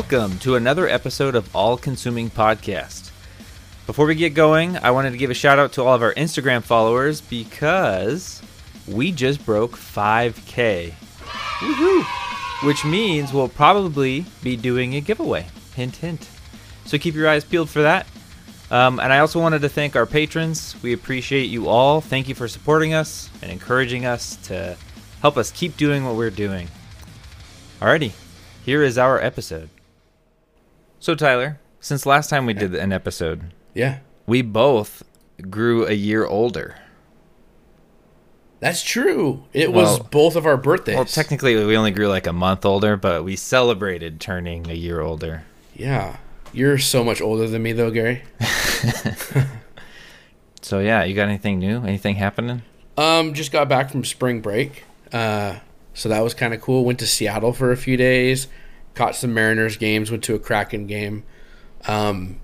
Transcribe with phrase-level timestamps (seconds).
[0.00, 3.10] Welcome to another episode of All Consuming Podcast.
[3.84, 6.14] Before we get going, I wanted to give a shout out to all of our
[6.14, 8.40] Instagram followers because
[8.88, 10.94] we just broke 5K.
[11.58, 12.66] Woohoo!
[12.66, 15.48] Which means we'll probably be doing a giveaway.
[15.74, 16.30] Hint, hint.
[16.86, 18.06] So keep your eyes peeled for that.
[18.70, 20.76] Um, and I also wanted to thank our patrons.
[20.82, 22.00] We appreciate you all.
[22.00, 24.78] Thank you for supporting us and encouraging us to
[25.20, 26.68] help us keep doing what we're doing.
[27.82, 28.12] Alrighty,
[28.64, 29.68] here is our episode.
[31.00, 33.98] So, Tyler, since last time we did an episode, Yeah.
[34.26, 35.02] we both
[35.48, 36.76] grew a year older.
[38.60, 39.44] That's true.
[39.54, 40.94] It was both of our birthdays.
[40.96, 45.00] Well, technically, we only grew like a month older, but we celebrated turning a year
[45.00, 45.44] older.
[45.74, 46.16] yeah.
[46.52, 48.22] You're so much older than me, though, Gary.
[50.62, 51.82] So, yeah, you got anything new?
[51.84, 52.62] Anything happening?
[52.96, 54.84] Um, just got back from spring break.
[55.12, 55.56] Uh,
[55.94, 56.84] so that was kind of cool.
[56.84, 58.46] Went to Seattle for a few days.
[58.94, 60.10] Caught some Mariners games.
[60.10, 61.22] Went to a Kraken game.
[61.86, 62.40] Um,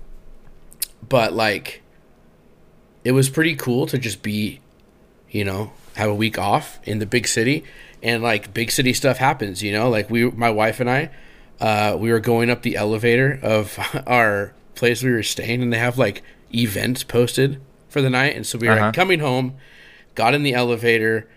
[1.07, 1.81] but like,
[3.03, 4.59] it was pretty cool to just be,
[5.29, 7.63] you know, have a week off in the big city,
[8.03, 9.61] and like big city stuff happens.
[9.63, 11.09] You know, like we, my wife and I,
[11.59, 15.77] uh, we were going up the elevator of our place we were staying, and they
[15.79, 16.21] have like
[16.53, 18.85] events posted for the night, and so we were Uh-huh.
[18.87, 19.55] like coming home,
[20.15, 21.27] got in the elevator,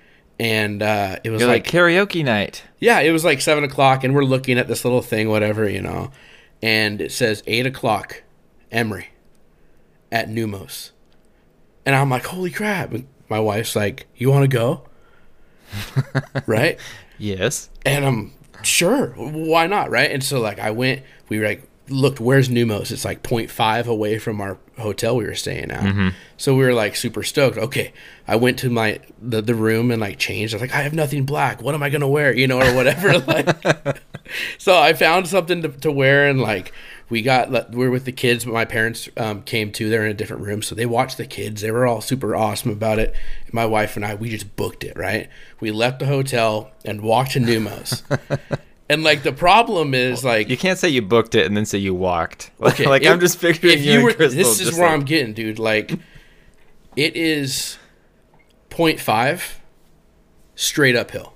[0.41, 2.65] and uh, it was like, like karaoke night.
[2.79, 5.83] yeah, it was like seven o'clock, and we're looking at this little thing, whatever, you
[5.83, 6.11] know,
[6.63, 8.23] and it says eight o'clock,
[8.73, 9.09] Emery,
[10.11, 10.93] at Neumos,
[11.85, 12.93] and I'm like, holy crap!
[12.93, 14.85] And my wife's like, you want to go,
[16.47, 16.79] right?
[17.19, 17.69] Yes.
[17.85, 20.11] And I'm sure, why not, right?
[20.11, 22.91] And so like I went, we were like looked, where's Neumos?
[22.91, 26.15] It's like 0.5 away from our hotel we were staying at.
[26.37, 27.59] So we were like super stoked.
[27.59, 27.93] Okay,
[28.27, 30.55] I went to my the, the room and like changed.
[30.55, 31.63] I was like, I have nothing black.
[31.63, 32.33] What am I gonna wear?
[32.33, 33.19] You know, or whatever.
[33.19, 34.03] like,
[34.59, 36.73] so I found something to, to wear and like
[37.11, 40.13] we got we were with the kids but my parents um, came too they're in
[40.13, 43.15] a different room so they watched the kids they were all super awesome about it
[43.53, 47.33] my wife and i we just booked it right we left the hotel and walked
[47.33, 48.03] to neumos
[48.91, 51.79] and like the problem is like You can't say you booked it and then say
[51.79, 52.51] you walked.
[52.61, 54.93] Okay, like if- I'm just picturing if you, and were Crystal this is where like-
[54.99, 55.93] i'm getting dude like
[56.97, 57.79] it is
[58.69, 59.55] 0.5
[60.55, 61.33] straight uphill.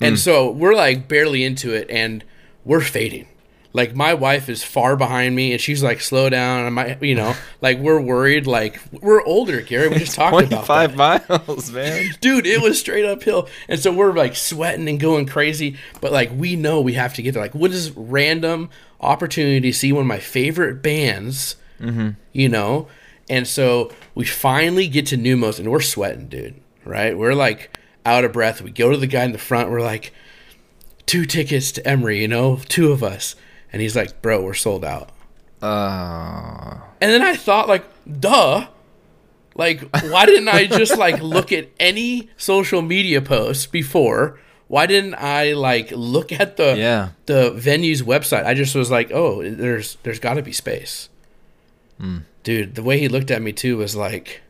[0.00, 0.16] And hmm.
[0.16, 2.24] so we're like barely into it and
[2.64, 3.28] we're fading
[3.72, 6.66] like my wife is far behind me and she's like slow down.
[6.66, 9.88] And my you know like we're worried like we're older gary.
[9.88, 12.10] We just talked about 25 miles, man.
[12.20, 13.48] dude it was straight uphill.
[13.68, 15.76] And so we're like sweating and going crazy.
[16.00, 17.42] But like we know we have to get there.
[17.42, 22.10] Like what is random opportunity to see one of my favorite bands mm-hmm.
[22.32, 22.88] you know?
[23.30, 27.16] And so we finally get to neumos and we're sweating dude right?
[27.16, 28.60] We're like out of breath.
[28.60, 29.70] We go to the guy in the front.
[29.70, 30.12] We're like
[31.06, 32.56] two tickets to emery you know?
[32.68, 33.36] Two of us
[33.72, 35.10] and he's like bro we're sold out
[35.62, 37.84] Uh, and then I thought, like,
[38.20, 38.66] duh.
[39.54, 44.38] Like, why didn't I just like look at any social media posts before?
[44.68, 47.10] Why didn't I like look at the Yeah.
[47.26, 48.44] the venue's website?
[48.46, 51.08] I just was like, oh, there's there's got to be space.
[51.98, 52.18] Hmm.
[52.42, 54.40] Dude, the way he looked at me too was like,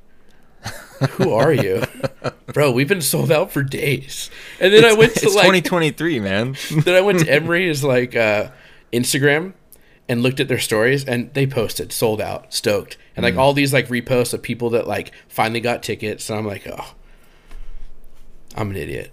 [1.19, 1.83] "Who are you,
[2.55, 2.71] bro?
[2.71, 4.31] We've been sold out for days."
[4.61, 6.57] And then I went to it's like 2023, man.
[6.85, 7.69] then I went to Emery.
[7.69, 8.49] Is like uh,
[8.93, 9.55] Instagram
[10.09, 13.73] and looked at their stories, and they posted sold out, stoked, and like all these
[13.73, 16.29] like reposts of people that like finally got tickets.
[16.29, 16.95] And I'm like, oh,
[18.57, 19.13] I'm an idiot.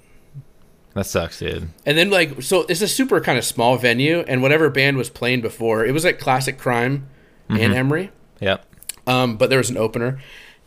[0.95, 1.69] that sucks, dude.
[1.85, 5.09] And then like so, it's a super kind of small venue, and whatever band was
[5.09, 7.07] playing before, it was like Classic Crime
[7.47, 8.11] and Emery.
[8.41, 8.65] Yep.
[9.07, 10.19] Um, but there was an opener,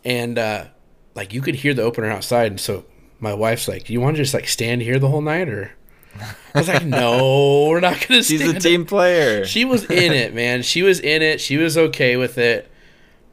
[0.05, 0.67] and uh,
[1.15, 2.85] like you could hear the opener outside, and so
[3.21, 5.73] my wife's like, Do "You want to just like stand here the whole night?" Or
[6.21, 9.45] I was like, "No, we're not gonna." She's a team player.
[9.45, 10.63] She was in it, man.
[10.63, 11.41] She was in it.
[11.41, 12.71] She was okay with it,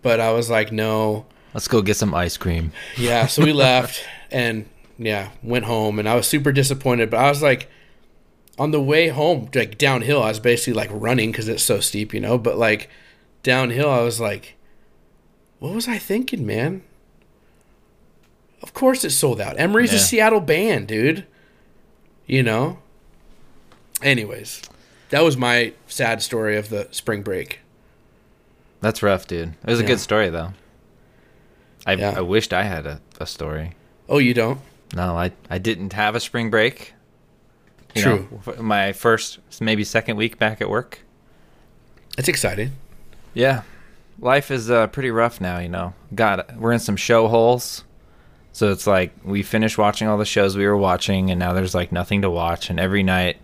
[0.01, 2.71] but I was like, "No." Let's go get some ice cream.
[2.97, 4.65] Yeah, so we left and
[4.97, 7.09] yeah, went home, and I was super disappointed.
[7.09, 7.69] But I was like,
[8.57, 12.13] on the way home, like downhill, I was basically like running because it's so steep,
[12.13, 12.37] you know.
[12.37, 12.89] But like
[13.41, 14.55] downhill, I was like,
[15.59, 16.83] what was I thinking, man?
[18.61, 19.57] Of course, it's sold out.
[19.57, 21.25] Emery's a Seattle band, dude.
[22.29, 22.77] You know.
[24.01, 24.61] Anyways,
[25.09, 27.59] that was my sad story of the spring break.
[28.81, 29.55] That's rough, dude.
[29.65, 30.53] It was a good story, though.
[31.85, 32.13] I, Yeah.
[32.15, 33.73] I wished I had a, a story.
[34.07, 34.61] Oh, you don't?
[34.95, 36.93] No, I, I didn't have a spring break.
[37.95, 38.41] You True.
[38.45, 40.99] know, my first, maybe second week back at work.
[42.17, 42.73] It's exciting.
[43.33, 43.63] Yeah.
[44.19, 45.93] Life is uh, pretty rough now, you know.
[46.13, 47.83] God, we're in some show holes.
[48.51, 51.75] So it's like we finished watching all the shows we were watching, and now there's
[51.75, 52.69] like nothing to watch.
[52.69, 53.37] And every night,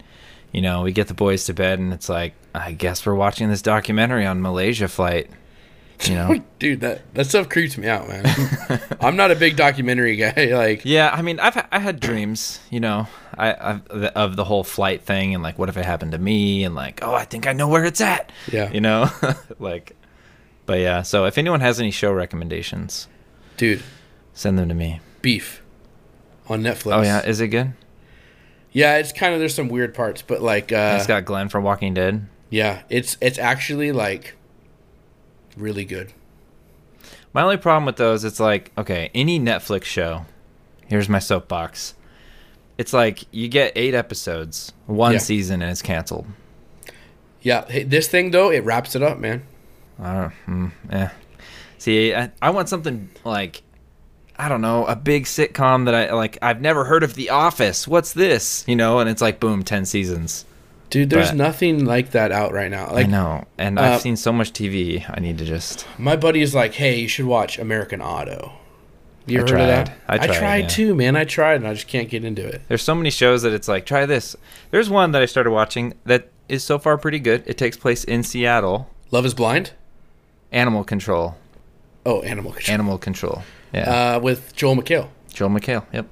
[0.51, 3.49] you know, we get the boys to bed, and it's like, I guess we're watching
[3.49, 5.29] this documentary on Malaysia flight.
[6.03, 8.25] You know, Dude, that that stuff creeps me out, man.
[8.99, 10.49] I'm not a big documentary guy.
[10.53, 11.09] Like, yeah.
[11.13, 15.33] I mean, I've I had dreams, you know, I I've, of the whole flight thing,
[15.33, 17.67] and like, what if it happened to me, and like, oh, I think I know
[17.69, 18.31] where it's at.
[18.51, 18.71] Yeah.
[18.71, 19.09] you know,
[19.59, 19.95] like,
[20.65, 21.01] but yeah.
[21.03, 23.07] So if anyone has any show recommendations,
[23.55, 23.81] dude,
[24.35, 24.99] send them to me.
[25.23, 25.63] Beef
[26.47, 26.95] on Netflix.
[26.97, 27.73] Oh yeah, is it good?
[28.71, 31.63] Yeah, it's kind of there's some weird parts, but like, uh, it's got Glenn from
[31.63, 32.27] Walking Dead.
[32.51, 34.35] yeah, it's it's actually like
[35.57, 36.13] really good.
[37.33, 40.25] My only problem with those, it's like, okay, any Netflix show,
[40.87, 41.93] here's my soapbox.
[42.77, 45.19] It's like you get eight episodes, one Yeah.
[45.19, 46.27] season, and it's canceled.
[47.41, 49.43] Yeah, hey, this thing though, it wraps it up, man.
[49.99, 51.09] I don't, mm, eh.
[51.77, 53.63] See, I, I want something like,
[54.37, 56.37] I don't know, a big sitcom that I like.
[56.41, 57.87] I've never heard of The Office.
[57.87, 58.63] What's this?
[58.67, 60.45] You know, and it's like, boom, ten seasons.
[60.89, 62.91] Dude, there's But- nothing like that out right now.
[62.91, 65.03] Like I know, and uh, I've seen so much TV.
[65.09, 65.87] I need to just.
[65.97, 68.53] my buddy is like, "Hey, you should watch American Auto."
[69.27, 69.91] You I heard of that?
[70.07, 70.29] I tried.
[70.29, 70.67] I tried, yeah.
[70.67, 71.15] too, man.
[71.15, 72.61] I tried, and I just can't get into it.
[72.67, 74.35] There's so many shows that it's like, try this.
[74.69, 77.41] There's one that I started watching that is so far pretty good.
[77.47, 78.87] It takes place in Seattle.
[79.09, 79.71] Love is Blind.
[80.51, 81.35] Animal Control.
[82.05, 82.73] Oh, Animal Control.
[82.73, 83.43] Animal Control.
[83.75, 84.15] Yeah.
[84.15, 85.09] Uh, with Joel McHale.
[85.33, 85.85] Joel McHale.
[85.91, 86.07] Yep.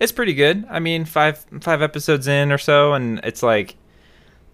[0.00, 0.66] It's pretty good.
[0.70, 3.76] I mean, five five episodes in or so, and it's like,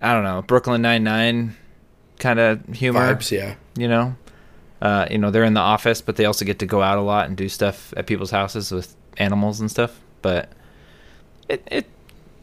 [0.02, 1.56] I don't know, Brooklyn Nine Nine
[2.18, 3.14] kind of humor.
[3.14, 3.54] Vibes, yeah.
[3.76, 4.16] You know,
[4.82, 7.02] uh, you know they're in the office, but they also get to go out a
[7.02, 10.00] lot and do stuff at people's houses with animals and stuff.
[10.20, 10.50] But
[11.48, 11.86] it it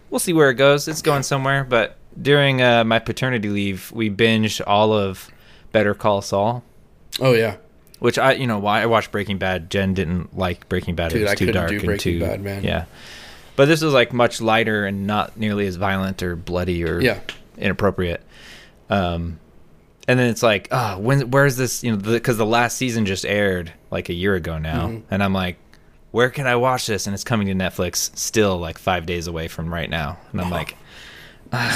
[0.09, 0.87] we'll see where it goes.
[0.87, 1.65] It's going somewhere.
[1.65, 5.29] But during uh, my paternity leave, we binged all of
[5.73, 6.63] Better Call Saul.
[7.19, 7.57] Oh yeah,
[8.03, 9.69] Which I, you know, why I watched Breaking Bad.
[9.69, 11.13] Jen didn't like Breaking Bad.
[11.13, 12.61] Dude, it was I too dark do and too Bad, man.
[12.61, 12.83] Yeah,
[13.55, 17.21] but this was like much lighter and not nearly as violent or bloody or yeah.
[17.57, 18.21] inappropriate.
[18.89, 19.39] Um,
[20.05, 21.31] and then it's like, ah, when?
[21.31, 21.81] Where's this?
[21.81, 25.03] You know, because the, last season just aired like a year ago now, Mhm.
[25.09, 25.55] and I'm like,
[26.11, 27.07] where can I watch this?
[27.07, 30.49] And it's coming to Netflix, still like five days away from right now, and I'm
[30.49, 30.75] like,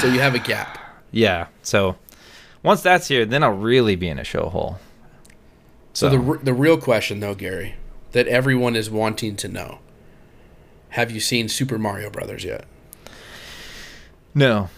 [0.02, 0.78] So you have a gap.
[1.10, 1.46] yeah.
[1.62, 1.96] So
[2.62, 4.78] once that's here, then I'll really be in a show hole.
[5.98, 7.74] So, the the real question though, Gary,
[8.12, 9.80] that everyone is wanting to know:
[10.90, 12.66] Have you seen Super Mario Brothers yet?
[14.34, 14.70] no,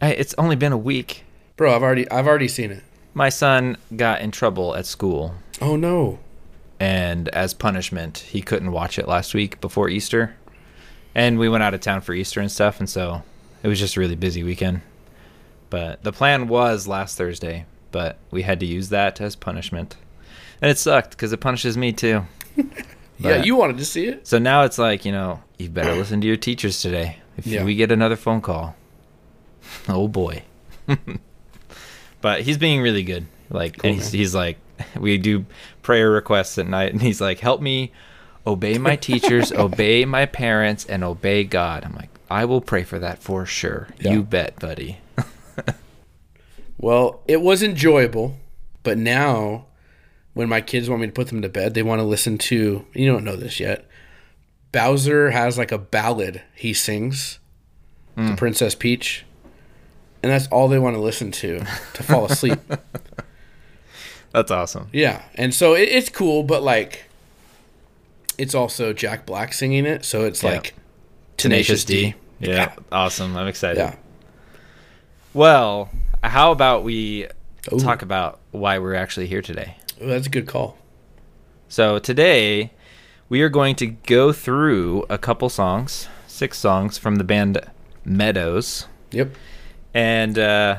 [0.00, 1.24] I, it's only been a week.
[1.58, 2.82] Bro, I've already I've already seen it.
[3.12, 6.18] My son got in trouble at school, Oh no.
[6.80, 10.34] and as punishment, he couldn't watch it last week before Easter.
[11.14, 13.22] And we went out of town for Easter and stuff, and so
[13.62, 14.80] it was just a really busy weekend.
[15.70, 19.94] But the plan was last Thursday, but we had to use that as punishment.
[20.60, 22.24] And it sucked because it punishes me too.
[23.20, 24.26] yeah, you wanted to see it.
[24.26, 27.18] So now it's like, you know, you better listen to your teachers today.
[27.36, 27.62] If Yeah.
[27.62, 28.74] we get another phone call,
[29.88, 30.42] oh boy.
[32.20, 33.26] but he's being really good.
[33.48, 34.58] Like, Cool, and he's, he's like,
[34.98, 35.46] we do
[35.82, 37.92] prayer requests at night, and he's like, help me
[38.44, 41.84] obey my teachers, obey my parents, and obey God.
[41.84, 43.86] I'm like, I will pray for that for sure.
[44.00, 44.14] Yeah.
[44.14, 44.98] You bet, buddy.
[46.78, 48.36] Well, it was enjoyable,
[48.82, 49.66] but now
[50.34, 52.84] when my kids want me to put them to bed, they want to listen to.
[52.92, 53.86] You don't know this yet.
[54.72, 57.38] Bowser has like a ballad he sings,
[58.16, 58.34] to hmm.
[58.34, 59.24] Princess Peach,
[60.22, 61.60] and that's all they want to listen to
[61.94, 62.58] to fall asleep.
[64.32, 64.88] That's awesome.
[64.92, 67.04] yeah, and so it, it's cool, but like,
[68.36, 70.50] it's also Jack Black singing it, so it's Yeah.
[70.50, 70.74] like
[71.36, 72.14] Tenacious D.
[72.40, 73.36] Yeah, awesome.
[73.36, 73.78] I'm excited.
[73.78, 73.94] Yeah.
[75.34, 75.88] Well,
[76.24, 77.26] how about we
[77.72, 77.78] Ooh.
[77.78, 79.76] talk about why we're actually here today?
[80.00, 80.78] That's a good call.
[81.68, 82.72] So today
[83.28, 87.60] we are going to go through a couple songs, six songs from the band
[88.04, 88.86] Meadows.
[89.12, 89.34] Yep.
[89.92, 90.78] And uh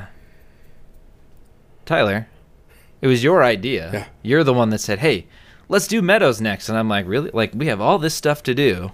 [1.84, 2.28] Tyler,
[3.00, 3.90] it was your idea.
[3.92, 4.06] Yeah.
[4.22, 5.26] You're the one that said, "Hey,
[5.68, 7.30] let's do Meadows next." And I'm like, "Really?
[7.32, 8.90] Like we have all this stuff to do."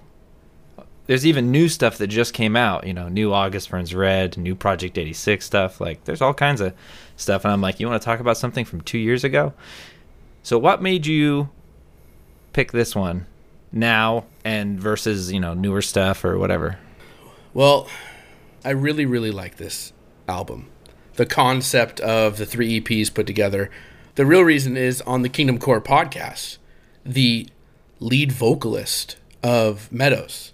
[1.06, 4.54] There's even new stuff that just came out, you know, new August Burns Red, new
[4.54, 5.80] Project 86 stuff.
[5.80, 6.74] Like there's all kinds of
[7.16, 9.52] stuff and I'm like, "You want to talk about something from 2 years ago?"
[10.42, 11.50] So what made you
[12.52, 13.26] pick this one
[13.70, 16.78] now and versus, you know, newer stuff or whatever?
[17.54, 17.88] Well,
[18.64, 19.92] I really, really like this
[20.28, 20.68] album.
[21.14, 23.70] The concept of the three EPs put together.
[24.14, 26.58] The real reason is on the Kingdom Core podcast,
[27.04, 27.48] the
[28.00, 30.52] lead vocalist of Meadows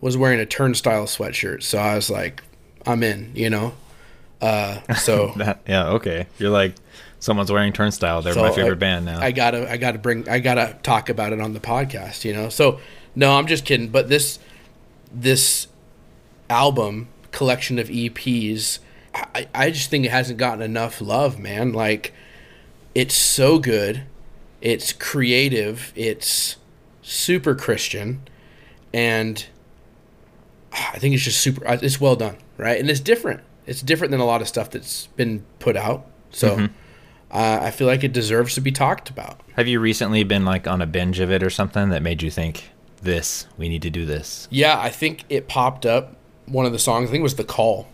[0.00, 1.62] was wearing a turnstile sweatshirt.
[1.62, 2.42] So I was like,
[2.86, 3.74] I'm in, you know?
[4.40, 6.26] Uh, so That yeah, okay.
[6.38, 6.74] You're like
[7.18, 8.22] someone's wearing Turnstile.
[8.22, 9.20] They're So my favorite I- band now.
[9.20, 12.48] I gotta, I gotta bring, I gotta talk about it on the podcast, you know.
[12.48, 12.78] So,
[13.16, 13.88] no, I'm just kidding.
[13.88, 14.38] But this,
[15.12, 15.66] this
[16.48, 18.78] album collection of EPs,
[19.14, 21.72] I, I just think it hasn't gotten enough love, man.
[21.72, 22.14] Like,
[22.94, 24.02] it's so good.
[24.60, 25.92] It's creative.
[25.96, 26.56] It's
[27.02, 28.20] super Christian.
[28.94, 29.44] And
[30.72, 32.78] I think it's just super, uh, it's well done, right?
[32.78, 33.40] And it's different.
[33.66, 36.06] It's different than a lot of stuff that's been put out.
[36.30, 36.64] So Mm-hmm.
[37.30, 39.40] uh, I feel like it deserves to be talked about.
[39.56, 42.30] Have you recently been like on a binge of it or something that made you
[42.30, 42.70] think
[43.02, 43.46] this?
[43.56, 44.46] We need to do this.
[44.50, 46.16] Yeah, I think it popped up.
[46.46, 47.86] One of the songs, I think it was The Call,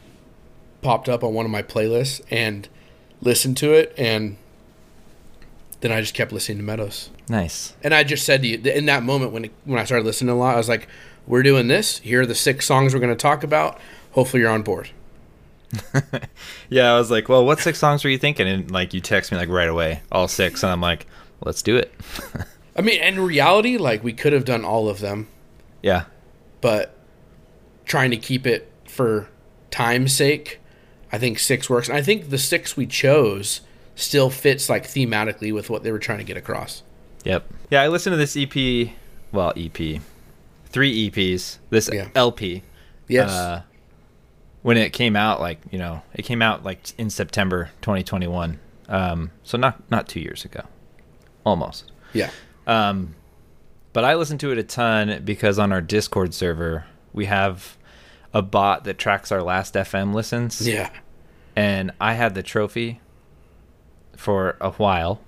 [0.83, 2.69] popped up on one of my playlists and
[3.21, 3.93] listened to it.
[3.99, 4.37] And
[5.81, 7.11] then I just kept listening to Meadows.
[7.29, 7.75] Nice.
[7.83, 10.31] And I just said to you, in that moment when, it, when I started listening
[10.31, 10.87] a lot, I was like,
[11.27, 11.99] we're doing this.
[11.99, 13.81] Here are the six songs we're going to talk about.
[14.13, 14.91] Hopefully you're on board.
[16.71, 18.49] Yeah, I was like, well, what six songs were you thinking?
[18.49, 21.07] And like, you text me like right away, all six, and I'm like,
[21.41, 21.93] let's do it.
[22.77, 25.29] I mean, in reality, like we could have done all of them,
[25.83, 26.05] yeah.
[26.61, 26.97] but
[27.85, 29.29] trying to keep it for
[29.71, 30.61] time's sake,
[31.13, 31.89] I think six works.
[31.89, 33.61] And I think the six we chose
[33.95, 36.83] still fits like thematically with what they were trying to get across.
[37.25, 37.45] Yep.
[37.71, 38.91] Yeah, I listened to this EP.
[39.31, 40.01] Well, EP.
[40.75, 41.59] Three EPs.
[41.71, 42.09] This Yeah.
[42.17, 42.63] LP.
[43.09, 43.31] Yes.
[43.31, 43.63] Uh,
[44.63, 48.59] when it came out, like you know, it came out like in September 2021.
[48.89, 50.63] Um, so not not two years ago,
[51.47, 51.91] almost.
[52.13, 52.31] yeah.
[52.67, 53.15] Um,
[53.93, 57.77] but I listen to it a ton because on our Discord server we have
[58.33, 60.67] a bot that tracks our last FM listens.
[60.67, 60.91] Yeah.
[61.55, 63.01] and I had the trophy
[64.17, 65.21] for a while.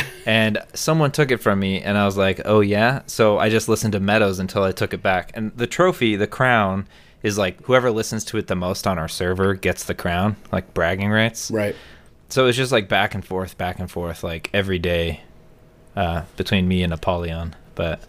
[0.26, 3.68] and someone took it from me and I was like, "Oh yeah." So I just
[3.68, 5.30] listened to Meadows until I took it back.
[5.34, 6.86] And the trophy, the crown
[7.22, 10.74] is like whoever listens to it the most on our server gets the crown, like
[10.74, 11.50] bragging rights.
[11.50, 11.74] Right.
[12.28, 15.22] So it's just like back and forth, back and forth like every day
[15.94, 18.00] uh, between me and Apollyon, but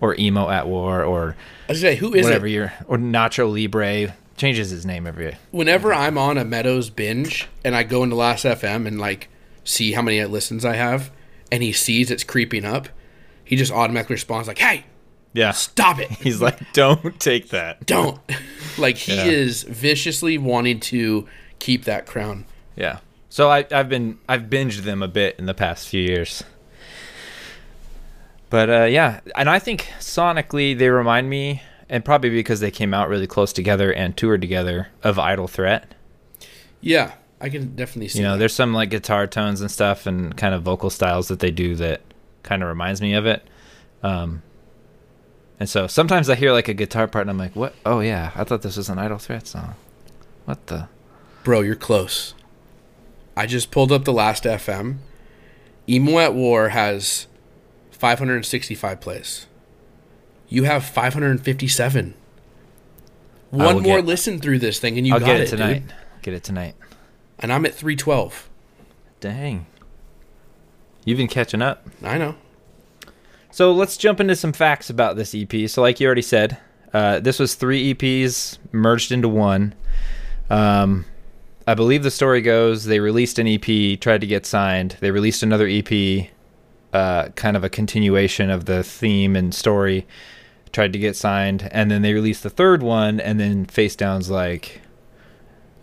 [0.00, 1.36] or emo at war or
[1.68, 2.52] I was say, who is whatever it?
[2.52, 7.76] you're or Nacho Libre changes his name every Whenever I'm on a Meadows binge and
[7.76, 9.28] I go into Last FM and like
[9.64, 11.10] see how many listens I have,
[11.52, 12.88] and he sees it's creeping up,
[13.44, 14.84] he just automatically responds like, "Hey,
[15.32, 15.50] Yeah.
[15.52, 16.10] stop it!
[16.22, 18.18] He's like, "Don't take that." Don't!"
[18.78, 19.24] like he Yeah.
[19.26, 21.26] is viciously wanting to
[21.58, 22.44] keep that crown.
[22.76, 22.98] Yeah.
[23.28, 26.42] So I, I've been I've binged them a bit in the past few years.
[28.48, 32.92] But uh, yeah, and I think sonically they remind me, and probably because they came
[32.92, 35.94] out really close together and toured together, of Idle Threat.
[36.80, 38.18] Yeah, I can definitely see.
[38.18, 38.38] You know, that.
[38.38, 41.74] there's some like guitar tones and stuff, and kind of vocal styles that they do
[41.76, 42.02] that
[42.42, 43.46] kind of reminds me of it.
[44.02, 44.42] Um,
[45.58, 47.74] and so sometimes I hear like a guitar part, and I'm like, "What?
[47.86, 49.74] Oh yeah, I thought this was an Idle Threat song.
[50.44, 50.88] What the?"
[51.44, 52.34] Bro, you're close.
[53.36, 54.98] I just pulled up the last FM.
[55.88, 57.26] Emo at War has
[57.90, 59.46] 565 plays.
[60.48, 62.14] You have 557.
[63.50, 65.86] One more get- listen through this thing and you I'll got get it, it tonight.
[65.86, 65.94] dude.
[66.22, 66.74] Get it tonight.
[67.40, 68.48] And I'm at 312.
[69.18, 69.66] Dang.
[71.04, 71.86] You've been catching up.
[72.02, 72.36] I know.
[73.50, 75.68] So let's jump into some facts about this EP.
[75.68, 76.58] So, like you already said,
[76.92, 79.74] uh, this was three EPs merged into one.
[80.50, 81.04] Um,
[81.66, 84.96] I believe the story goes they released an EP, tried to get signed.
[85.00, 86.30] They released another EP,
[86.92, 90.06] uh, kind of a continuation of the theme and story,
[90.72, 91.68] tried to get signed.
[91.72, 94.80] And then they released the third one, and then Facedown's like,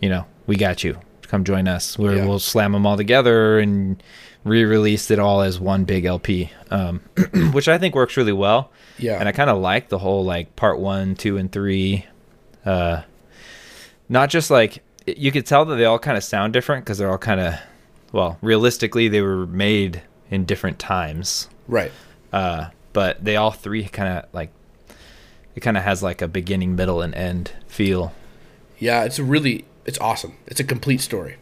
[0.00, 1.00] you know, we got you.
[1.28, 1.98] Come join us.
[1.98, 2.26] We're, Yeah.
[2.26, 4.02] We'll slam them all together and
[4.44, 7.00] re-released it all as one big LP, um,
[7.52, 8.70] which I think works really well.
[8.98, 9.18] Yeah.
[9.18, 12.06] And I kind of like the whole like part one, two, and three.
[12.64, 13.02] Uh,
[14.08, 17.10] not just like you could tell that they all kind of sound different because they're
[17.10, 17.54] all kind of,
[18.12, 21.48] well, realistically they were made in different times.
[21.66, 21.92] right.
[22.32, 24.50] Uh, but they all three kind of like
[25.54, 28.12] it kind of has like a beginning, middle, and end feel.
[28.78, 30.36] Yeah, it's a really it's awesome.
[30.46, 31.36] It's a complete story.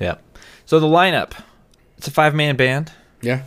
[0.00, 0.16] Yeah.
[0.64, 1.32] So the lineup,
[1.98, 2.90] it's a five man band.
[3.20, 3.42] Yeah.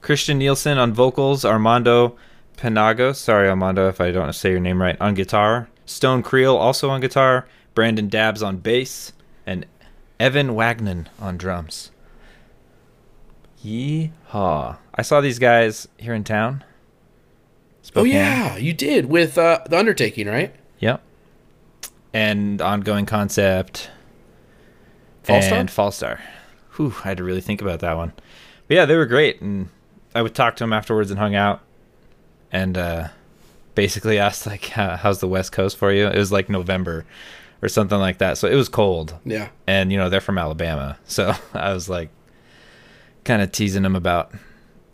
[0.00, 2.16] Christian Nielsen on vocals, Armando
[2.56, 6.88] Penagos, sorry Armando if I don't say your name right, on guitar, Stone Creel also
[6.88, 9.12] on guitar, Brandon Dabbs on bass,
[9.46, 9.66] and
[10.18, 11.90] Evan Wagnon on drums.
[13.62, 14.78] Yeehaw.
[14.94, 16.64] I saw these guys here in town.
[17.94, 20.54] Oh yeah, you did with uh, the Undertaking, right?
[20.78, 21.02] Yep.
[22.12, 23.90] And ongoing concept.
[25.24, 25.52] Fallstar?
[25.52, 26.20] And Fallstar.
[26.76, 28.12] Whew, I had to really think about that one.
[28.68, 29.68] But yeah, they were great, and
[30.14, 31.60] I would talk to them afterwards and hung out,
[32.50, 33.08] and uh,
[33.74, 37.04] basically asked like, "How's the West Coast for you?" It was like November
[37.62, 39.48] or something like that, so it was cold, Yeah.
[39.68, 42.08] and you know they're from Alabama, so I was like,
[43.24, 44.32] kind of teasing them about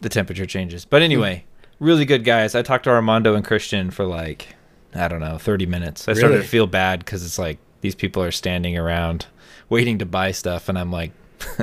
[0.03, 0.85] the temperature changes.
[0.85, 1.45] But anyway,
[1.81, 2.55] really good guys.
[2.55, 4.55] I talked to Armando and Christian for like
[4.99, 6.09] I don't know, 30 minutes.
[6.09, 6.43] I started Really?
[6.43, 9.27] to feel bad because it's like these people are standing around
[9.69, 11.13] waiting to buy stuff, and I'm like,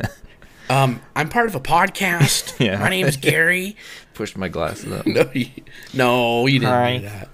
[0.69, 2.59] Um, I'm part of a podcast.
[2.65, 2.79] Yeah.
[2.79, 3.75] My name's Gary.
[4.15, 5.05] pushed my glasses up.
[5.05, 5.47] no, you,
[5.93, 6.97] no, you didn't Hi.
[6.97, 7.29] do that.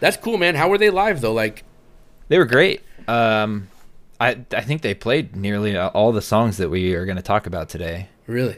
[0.00, 0.54] That's cool, man.
[0.54, 1.32] How were they live though?
[1.32, 1.64] Like,
[2.28, 2.82] They were great.
[3.08, 3.68] Um,
[4.20, 7.46] I I think they played nearly all the songs that we are going to talk
[7.46, 8.08] about today.
[8.26, 8.56] really?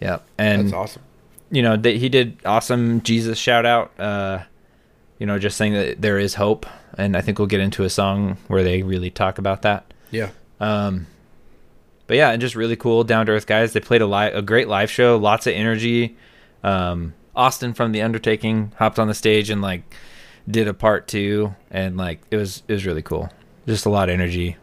[0.00, 1.02] Yeah, and That's awesome.
[1.50, 3.92] you know they, he did awesome Jesus shout out.
[3.98, 4.40] Uh,
[5.18, 6.66] you know, just saying that there is hope,
[6.98, 9.92] and I think we'll get into a song where they really talk about that.
[10.10, 10.30] Yeah.
[10.60, 11.06] Um,
[12.06, 13.72] but yeah, and just really cool, down to earth guys.
[13.72, 16.16] They played a li- a great live show, lots of energy.
[16.62, 19.82] Um, Austin from The Undertaking hopped on the stage and like
[20.48, 23.30] did a part two, and like it was it was really cool.
[23.66, 24.56] Just a lot of energy.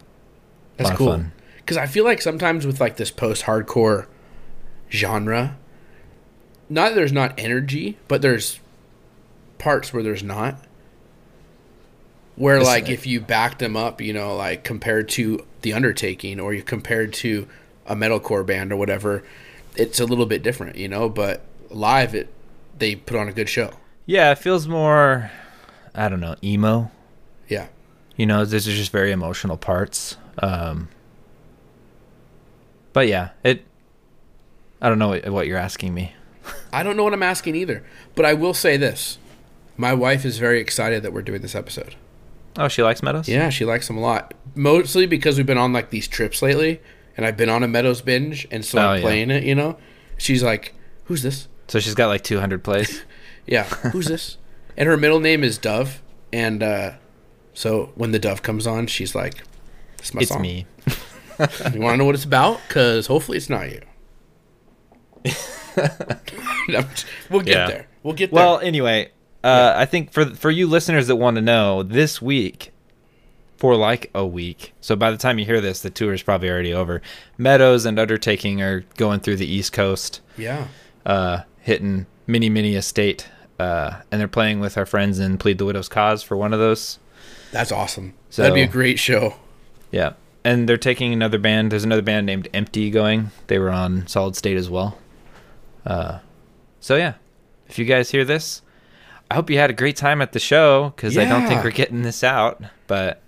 [0.76, 1.08] That's cool.
[1.08, 1.32] fun.
[1.56, 4.06] Because I feel like sometimes with like this post-hardcore
[4.90, 5.56] genre,
[6.68, 8.59] not that there's not energy, but there's
[9.60, 10.56] parts where there's not.
[12.34, 16.40] Where It's- like if you backed them up, you know, like compared to the Undertaking,
[16.40, 17.46] or you compared to
[17.86, 19.22] a metalcore band or whatever,
[19.76, 21.08] it's a little bit different, you know.
[21.08, 22.28] But live, it
[22.78, 23.72] they put on a good show.
[24.06, 25.30] Yeah, it feels more,
[25.94, 26.90] I don't know, emo.
[27.46, 27.66] Yeah,
[28.16, 30.16] You know, this is just very emotional parts.
[30.38, 30.88] Um,
[32.92, 33.64] but yeah, it.
[34.80, 36.14] I don't know what, what you're asking me.
[36.72, 39.18] I don't know what I'm asking either, but I will say this:
[39.80, 41.94] my wife is very excited that we're doing this episode.
[42.56, 43.28] Oh, she likes Meadows.
[43.28, 44.34] Yeah, she likes them a lot.
[44.54, 46.80] Mostly because we've been on like these trips lately,
[47.16, 49.02] and I've been on a Meadows binge, and so Oh, I'm yeah.
[49.02, 49.44] playing it.
[49.44, 49.78] You know,
[50.18, 53.02] she's like, "Who's this?" So she's got like 200 plays.
[53.46, 54.36] Yeah, who's this?
[54.76, 56.92] And her middle name is Dove, and uh,
[57.54, 59.42] so when the Dove comes on, she's like,
[59.98, 60.66] "It's my it's song." me.
[61.72, 62.60] You want to know what it's about?
[62.68, 63.80] Because hopefully it's not you.
[67.30, 67.66] We'll get Yeah.
[67.66, 67.86] there.
[68.02, 68.44] We'll get there.
[68.44, 69.10] Well, anyway,
[69.44, 72.72] uh, I think for for you listeners that want to know, this week,
[73.56, 76.50] for like a week, so by the time you hear this, the tour is probably
[76.50, 77.02] already over.
[77.38, 80.68] Meadows and Undertaking are going through the East Coast, Yeah,
[81.06, 85.64] uh, hitting mini mini estate, uh, and they're playing with our friends in Plead the
[85.64, 86.98] Widow's Cause for one of those.
[87.52, 88.14] that's awesome.
[88.30, 89.34] So- That'd be a great show.
[89.90, 90.12] Yeah.
[90.44, 91.70] And they're taking another band.
[91.72, 93.30] There's another band named Empty going.
[93.48, 94.96] They were on Solid State as well.
[95.84, 96.20] Uh,
[96.80, 97.14] so yeah,
[97.68, 98.62] if you guys hear this,
[99.30, 101.70] I hope you had a great time at the show because I don't think we're
[101.70, 102.62] getting this out.
[102.86, 103.22] But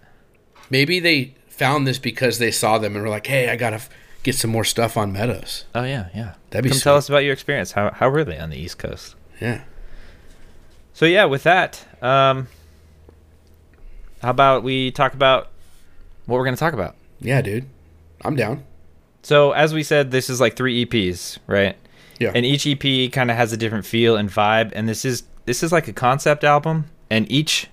[0.70, 3.90] Maybe they found this because they saw them and were like, "Hey, I gotta f-
[4.22, 6.34] get some more stuff on Meadows." oh yeah, yeah.
[6.50, 7.72] That'd be Come tell us about your experience.
[7.72, 9.14] How how were they on the East Coast?
[9.40, 9.62] Yeah.
[10.94, 12.48] So yeah, with that, um,
[14.22, 15.50] how about we talk about
[16.26, 16.96] what we're going to talk about?
[17.20, 17.66] Yeah, dude.
[18.24, 18.64] I'm down.
[19.22, 21.76] So as we said, this is like three EPs, right?
[22.18, 22.30] Yeah.
[22.34, 25.62] and each EP kind of has a different feel and vibe and this is this
[25.62, 27.68] is like a concept album and each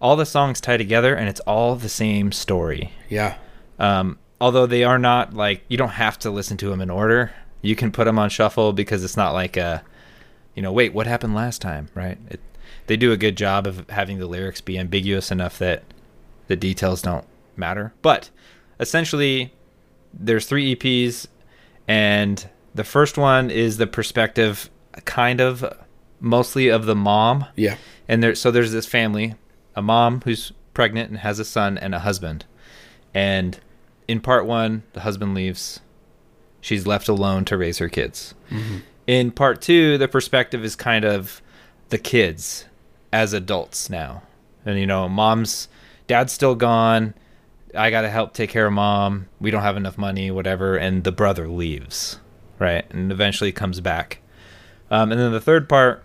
[0.00, 2.92] all the songs tie together and it's all the same story.
[3.08, 3.36] Yeah.
[3.78, 7.32] um, although they are not like you don't have to listen to them in order.
[7.62, 9.82] You can put them on shuffle because it's not like a
[10.54, 12.18] you know wait what happened last time right?
[12.30, 12.40] It,
[12.86, 15.82] they do a good job of having the lyrics be ambiguous enough that
[16.46, 17.92] the details don't matter.
[18.02, 18.30] But
[18.80, 19.52] essentially
[20.14, 21.26] there's three eps
[21.86, 24.70] and the first one is the perspective
[25.04, 25.64] kind of
[26.20, 27.46] mostly of the mom.
[27.56, 27.76] Yeah.
[28.06, 29.34] and there so there's this family
[29.74, 32.44] a mom who's pregnant and has a son and a husband.
[33.14, 33.58] And
[34.06, 35.80] in part one the husband leaves.
[36.60, 38.34] She's left alone to raise her kids.
[39.06, 41.40] In part two the perspective is kind of
[41.90, 42.66] the kids
[43.12, 44.22] as adults now.
[44.66, 45.68] And you know mom's
[46.06, 47.14] dad's still gone.
[47.74, 49.28] I gotta help take care of mom.
[49.40, 50.76] We don't have enough money whatever.
[50.76, 52.18] And the brother leaves
[52.58, 52.84] right?
[52.90, 54.20] And eventually comes back.
[54.90, 56.02] Um, and then the third part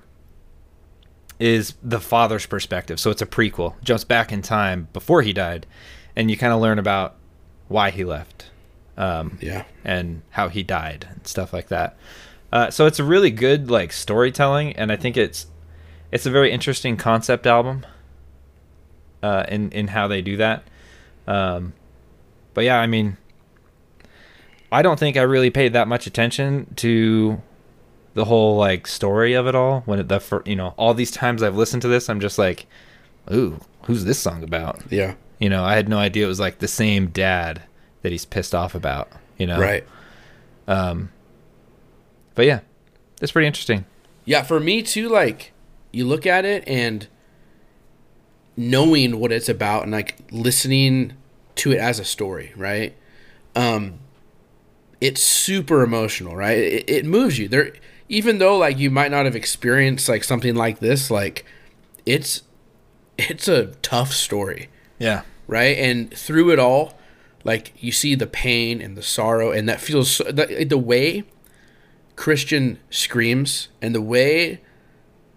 [1.43, 2.99] is the father's perspective.
[2.99, 5.65] So it's a prequel, jumps back in time before he died,
[6.15, 7.15] and you kind of learn about
[7.67, 8.49] why he left,
[8.97, 9.63] um, Yeah.
[9.83, 11.97] and how he died and stuff like that.
[12.51, 15.47] Uh, so it's a really good like storytelling, and I think it's
[16.11, 17.85] it's a very interesting concept album.
[19.21, 20.63] Uh, in in how they do that,
[21.27, 21.73] um,
[22.53, 23.15] but yeah, I mean,
[24.71, 27.41] I don't think I really paid that much attention to
[28.13, 31.11] the whole like story of it all when it, the fir- you know all these
[31.11, 32.65] times I've listened to this I'm just like
[33.33, 35.15] ooh who's this song about Yeah.
[35.39, 37.63] you know I had no idea it was like the same dad
[38.01, 39.83] that he's pissed off about you know Right.
[40.67, 41.09] um
[42.35, 42.59] but yeah
[43.21, 43.85] it's pretty interesting
[44.25, 45.51] Yeah, for me too, like
[45.91, 47.07] you look at it and
[48.55, 51.13] knowing what it's about and like listening
[51.55, 52.95] to it as a story, right?
[53.55, 53.99] Um
[55.01, 56.57] it's super emotional, right?
[56.57, 57.47] It, it moves you.
[57.49, 57.73] There
[58.13, 61.45] even though like you might not have experienced like something like this, like
[62.05, 62.43] it's
[63.17, 65.21] it's a tough story, Yeah.
[65.47, 65.77] right?
[65.77, 66.97] And through it all,
[67.43, 71.23] like you see the pain and the sorrow, and that feels so, the, the way
[72.15, 74.61] Christian screams and the way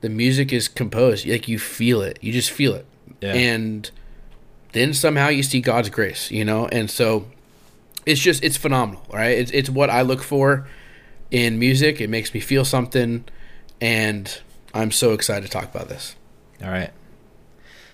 [0.03, 2.87] the music is composed, like you feel it, you just feel it,
[3.21, 3.35] Yeah.
[3.35, 3.91] and
[4.73, 7.27] then somehow you see God's grace, you know, and so
[8.05, 9.37] it's just it's phenomenal, right?
[9.39, 10.67] It's it's what I look for
[11.31, 12.01] in music.
[12.01, 13.25] It makes me feel something,
[13.81, 14.41] and
[14.75, 16.15] I'm so excited to talk about this.
[16.63, 16.91] All right.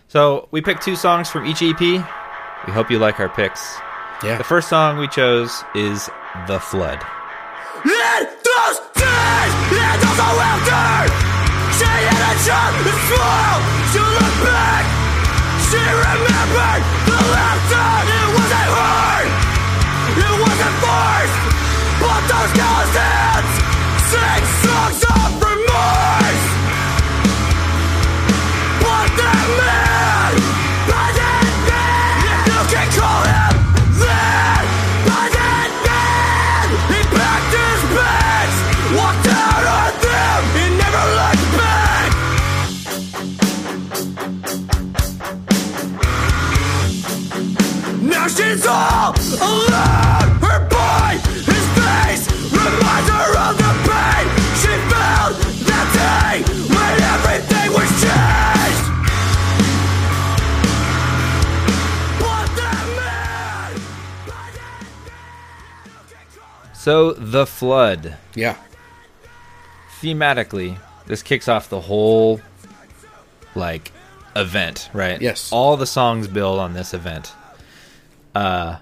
[0.08, 1.80] So we picked two songs from each EP.
[1.80, 3.76] We hope you like our picks.
[4.22, 6.08] Yeah, The first song we chose is
[6.46, 7.02] The Flood.
[7.82, 11.10] In those days, in those laughter,
[11.74, 13.62] she had a job and smiled.
[13.90, 14.84] She looked back.
[15.66, 17.88] She remembered the laughter.
[18.14, 19.26] It wasn't hard.
[20.22, 21.38] It wasn't forced.
[21.98, 22.94] But those callous
[48.52, 50.28] she's all alone.
[50.40, 54.24] Her boy, his face reminds her of the pain
[54.60, 55.34] she felt
[55.68, 56.34] that day
[56.68, 58.84] when everything was changed.
[62.20, 63.72] But that man,
[66.74, 68.16] So The Flood.
[68.34, 68.56] yeah,
[70.00, 72.40] thematically, this kicks off the whole
[73.54, 73.92] like
[74.36, 75.20] event, right?
[75.22, 75.50] Yes.
[75.52, 77.32] All the songs build on this event.
[78.34, 78.78] Uh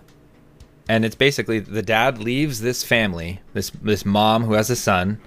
[0.88, 5.20] and it's basically the dad leaves this family, this this mom who has a son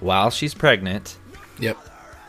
[0.00, 1.18] while she's pregnant,
[1.58, 1.76] yep,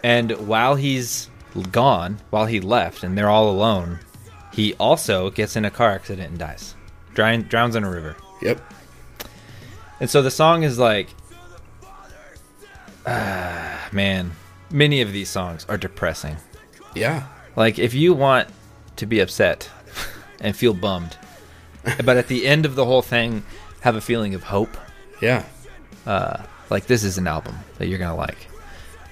[0.03, 1.29] and while he's
[1.71, 3.99] gone, while he left and they're all alone,
[4.51, 6.75] he also gets in a car accident and dies.
[7.13, 8.15] Drown, drowns in a river.
[8.41, 8.59] yep,
[9.99, 11.09] And so the song is like,
[13.05, 14.31] ah, man,
[14.71, 16.37] many of these songs are depressing.
[16.95, 18.49] yeah, Like, if you want
[18.97, 19.69] to be upset
[20.41, 21.17] and feel bummed,
[22.05, 23.43] but at the end of the whole thing,
[23.81, 24.77] have a feeling of hope,
[25.21, 25.45] yeah,
[26.69, 28.47] like, this is an album that you're going to like.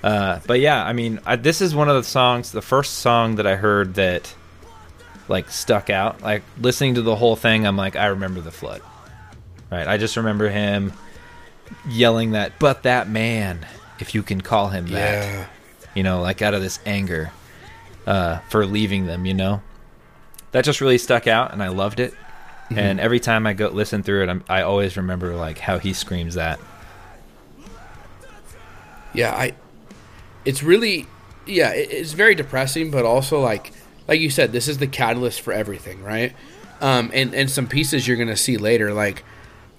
[0.04, 3.36] Uh, but yeah, I mean, I, this is one of the songs, the first song
[3.36, 4.34] that I heard that,
[5.28, 6.22] like, stuck out.
[6.22, 8.82] Like, listening to the whole thing, I'm like, I remember the flood.
[9.72, 9.88] Right?
[9.88, 10.94] I just remember him
[11.88, 13.66] yelling that, but that man,
[14.00, 15.24] if you can call him that.
[15.24, 15.46] yeah,
[15.94, 17.32] you know, like out of this anger
[18.06, 19.62] uh, for leaving them, you know.
[20.52, 22.14] That just really stuck out, and I loved it.
[22.78, 25.94] And every time I go listen through it, I'm, I always remember like how he
[25.94, 26.60] screams that.
[29.14, 29.34] yeah.
[29.34, 29.54] I,
[30.46, 31.06] it's really,
[31.46, 33.74] yeah, it, it's very depressing, but also like,
[34.08, 36.34] like you said, this is the catalyst for everything, right?
[36.82, 39.24] Um, and and some pieces you're gonna see later, like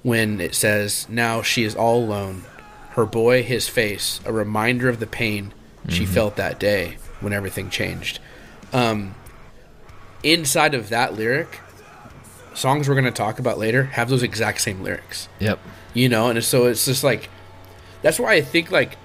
[0.05, 2.45] when it says, "Now she is all alone."
[2.91, 5.53] Her boy, his face, a reminder of the pain
[5.89, 8.21] she felt that day when everything changed.
[8.73, 9.15] Um,
[10.23, 11.59] inside of that lyric,
[12.55, 15.29] songs we're going to talk about later have those exact same lyrics.
[15.39, 15.59] Yep.
[15.95, 17.29] you know and so it's just like
[18.03, 18.97] that's why i think like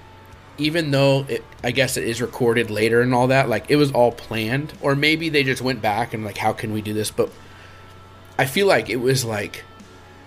[0.58, 3.92] even though it, i guess it is recorded later and all that like it was
[3.92, 7.10] all planned or maybe they just went back and like how can we do this?
[7.10, 7.30] But
[8.38, 9.64] i feel like it was like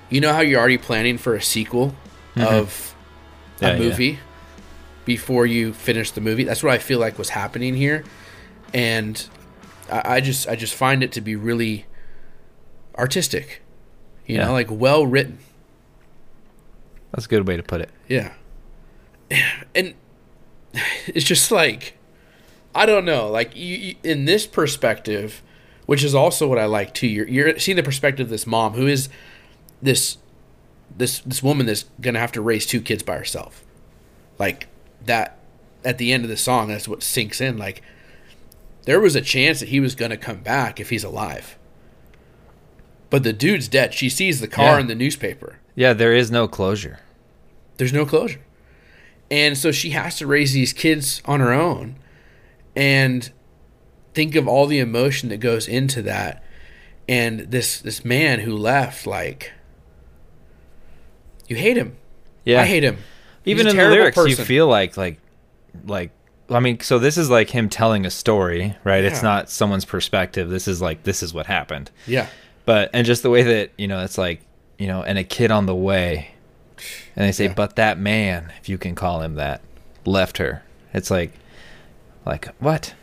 [0.10, 1.96] you know how you're already planning for a sequel
[2.36, 2.42] mm-hmm.
[2.42, 2.96] of
[3.62, 3.78] a yeah.
[3.78, 4.20] movie
[5.06, 6.44] before you finish the movie?
[6.44, 8.04] That's what i feel like was happening here.
[8.74, 9.28] And
[9.92, 11.86] I, I just i just find it to be really
[12.98, 13.62] artistic
[14.26, 14.46] you Yeah.
[14.46, 15.38] know like well written
[17.12, 17.90] That's a good way to put it.
[18.08, 18.34] yeah.
[19.76, 19.94] And
[21.08, 21.98] it's just like
[22.74, 25.42] I don't know, like you, you in this perspective,
[25.88, 27.08] which is also what I like too.
[27.08, 29.10] You're you're seeing the perspective of this mom who is
[29.82, 30.18] this
[30.96, 33.64] this this woman that's going to have to raise two kids by herself.
[34.40, 34.68] Like
[35.06, 35.38] that
[35.84, 37.82] at the end of the song that's what sinks in like
[38.84, 41.58] there was a chance that he was going to come back if he's alive.
[43.12, 43.94] But the dude's dead.
[43.94, 44.80] She sees the car Yeah.
[44.80, 47.00] in the newspaper Yeah, there is no closure.
[47.78, 48.40] there's no closure.
[49.30, 51.96] And so she has to raise these kids on her own
[52.76, 53.30] and
[54.14, 56.44] think of all the emotion that goes into that.
[57.08, 59.52] And this this man who left like
[61.48, 61.96] you hate him.
[62.46, 62.62] Yeah.
[62.62, 62.98] I hate him.
[63.44, 65.20] He's Even in the lyrics, you feel like like
[65.86, 66.12] like.
[66.50, 69.04] I mean, so this is like him telling a story, right?
[69.06, 70.50] It's not someone's perspective.
[70.50, 71.92] This is like this is what happened.
[72.06, 72.28] Yeah.
[72.72, 74.40] But and just the way that you know, it's like
[74.78, 76.30] you know, and a kid on the way,
[77.18, 77.54] and they say, Yeah.
[77.54, 79.60] "But that man, if you can call him that,
[80.06, 81.34] left her." It's like,
[82.26, 82.94] like what?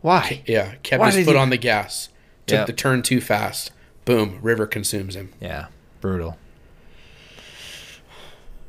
[0.00, 0.40] Why?
[0.46, 2.08] Yeah, kept Why his foot he- on the gas.
[2.46, 2.66] Took Yep.
[2.66, 3.72] the turn too fast.
[4.06, 5.34] Boom, river consumes him.
[5.38, 5.66] Yeah,
[6.00, 6.38] brutal.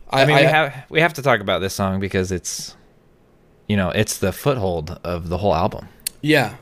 [0.10, 2.76] I, I mean, we have we have to talk about this song because it's,
[3.70, 5.88] you know, it's the foothold of the whole album.
[6.22, 6.56] Yeah.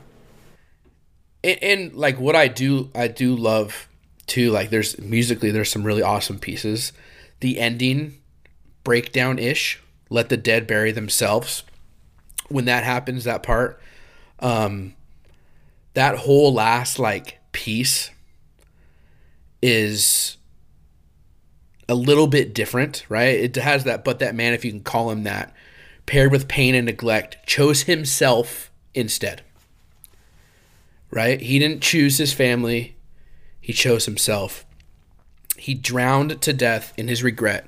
[1.44, 3.88] And, and like what I do, I do love
[4.26, 4.50] too.
[4.50, 6.92] Like there's musically, there's some really awesome pieces.
[7.40, 8.14] The ending,
[8.82, 9.80] breakdown ish.
[10.10, 11.62] Let the dead bury themselves.
[12.48, 13.80] When that happens, that part,
[14.40, 14.94] um,
[15.94, 18.10] that whole last like piece
[19.62, 20.36] is
[21.88, 23.34] a little bit different, right?
[23.34, 25.54] It has that, but that man, if you can call him that,
[26.06, 29.42] paired with pain and neglect, chose himself instead.
[31.14, 31.40] Right?
[31.40, 32.96] He didn't choose his family,
[33.60, 34.66] he chose himself.
[35.56, 37.66] He drowned to death in his regret.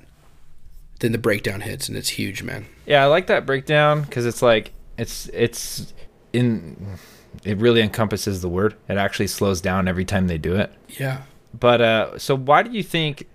[0.99, 2.65] Then the breakdown hits, and it's huge, man.
[2.85, 5.93] Yeah, I like that breakdown because it's like it's it's
[6.33, 6.97] in
[7.43, 8.75] it really encompasses the word.
[8.89, 10.71] It actually slows down every time they do it.
[10.99, 11.21] Yeah.
[11.57, 13.27] But uh so why do you think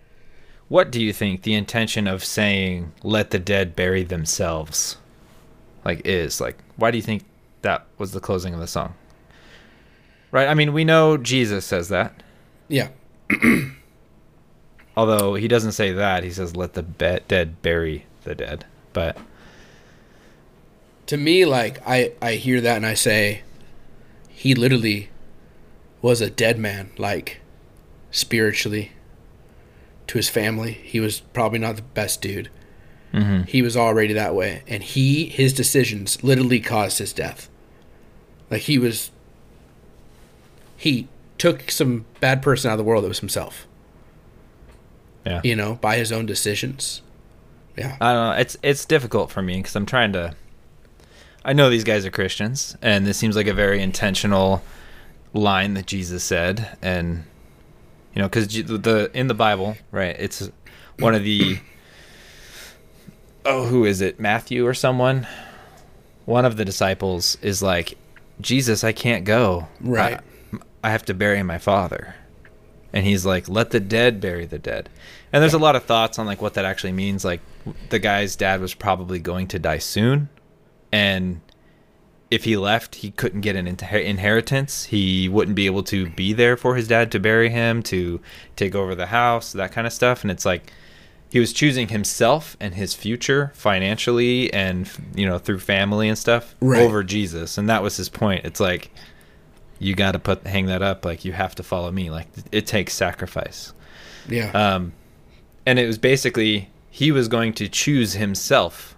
[0.69, 4.97] what do you think the intention of saying let the dead bury themselves
[5.85, 6.41] like is?
[6.41, 7.25] Like why do you think
[7.63, 8.95] that was the closing of the song?
[10.33, 10.49] Right?
[10.49, 12.23] I mean, we know Jesus says that.
[12.69, 12.89] Yeah.
[14.97, 16.25] Although he doesn't say that.
[16.25, 18.67] He says let the be- dead bury the dead.
[18.93, 19.17] But
[21.07, 23.43] To me, like I, I hear that and I say,
[24.29, 25.11] he literally
[26.01, 27.41] was a dead man, like
[28.11, 28.93] spiritually.
[30.09, 32.51] To his family, he was probably not the best dude.
[33.15, 33.45] Mm-hmm.
[33.45, 37.49] He was already that way, and he his decisions literally caused his death.
[38.51, 39.11] Like he was,
[40.83, 41.07] he
[41.39, 43.69] took some bad person out of the world that was himself.
[45.25, 45.41] yeah.
[45.45, 47.03] You know, by his own decisions.
[47.77, 48.41] Yeah, I don't know.
[48.41, 50.35] It's it's difficult for me because I'm trying to.
[51.45, 54.61] I know these guys are Christians, and this seems like a very intentional
[55.33, 57.25] line that Jesus said, and
[58.13, 60.17] you know, because the in the Bible, right?
[60.19, 60.51] It's
[60.99, 61.61] one of the
[63.47, 64.19] oh, who is it?
[64.19, 65.29] Matthew or someone?
[66.25, 67.97] One of the disciples is like,
[68.41, 69.69] Jesus, I can't go.
[69.81, 70.21] Right.
[70.83, 72.15] I, have to bury my father.
[72.93, 74.89] And he's like, let the dead bury the dead.
[75.33, 77.25] And there's a lot of thoughts on like what that actually means.
[77.25, 77.41] Like
[77.89, 80.29] the guy's dad was probably going to die soon,
[80.91, 81.41] and
[82.31, 84.85] if he left, he couldn't get an inher- inheritance.
[84.85, 88.21] He wouldn't be able to be there for his dad to bury him, to
[88.57, 90.23] take over the house, that kind of stuff.
[90.23, 90.73] And it's like
[91.31, 96.55] he was choosing himself and his future financially and you know through family and stuff
[96.61, 96.81] Right.
[96.83, 97.57] over Jesus.
[97.59, 98.45] And that was his point.
[98.47, 98.91] It's like
[99.83, 102.11] you got to put hang that up like you have to follow me.
[102.11, 103.73] Like it takes sacrifice.
[104.29, 104.93] yeah, Um,
[105.67, 108.97] and it was basically he was going to choose himself,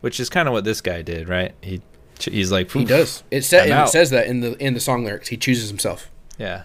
[0.00, 1.54] which is kind of what this guy did, right?
[1.60, 1.80] He
[2.20, 3.22] he's like he does.
[3.30, 5.28] It says it says that in the in the song lyrics.
[5.28, 6.62] He chooses himself yeah.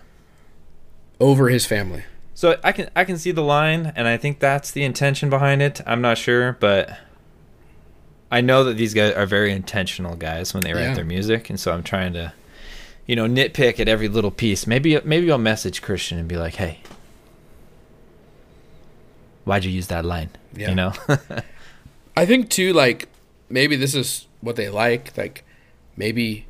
[1.20, 2.04] over his family.
[2.34, 5.62] So I can I can see the line, and I think that's the intention behind
[5.62, 5.82] it.
[5.88, 6.96] I'm not sure, but
[8.32, 10.94] I know that these guys are very intentional guys when they write Yeah.
[10.96, 12.34] their music, and so I'm trying to,
[13.08, 14.68] you know, nitpick at every little piece.
[14.68, 16.82] Maybe maybe I'll message Christian and be like, hey.
[19.46, 20.30] Why'd you use that line?
[20.54, 20.70] Yeah.
[20.70, 20.94] You know,
[22.18, 23.08] I think too, like
[23.50, 25.18] maybe this is what they like.
[25.18, 25.46] Like
[25.96, 26.46] maybe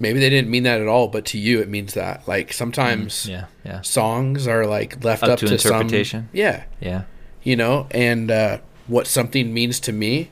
[0.00, 2.26] maybe they didn't mean that at all, but to you it means that.
[2.26, 6.22] Like sometimes yeah, yeah, songs are like left Up up, to to, interpretation.
[6.22, 7.04] Some, yeah, yeah.
[7.44, 10.30] you know, and uh, what something means to me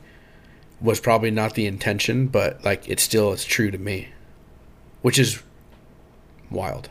[0.81, 4.09] was probably not the intention, but like it still is true to me,
[5.01, 5.41] which is
[6.49, 6.89] wild.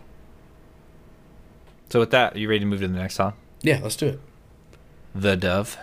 [1.91, 3.33] So with that, are you ready to move to the next song?
[3.63, 4.21] Yeah, let's do it.
[5.15, 5.79] The Dove.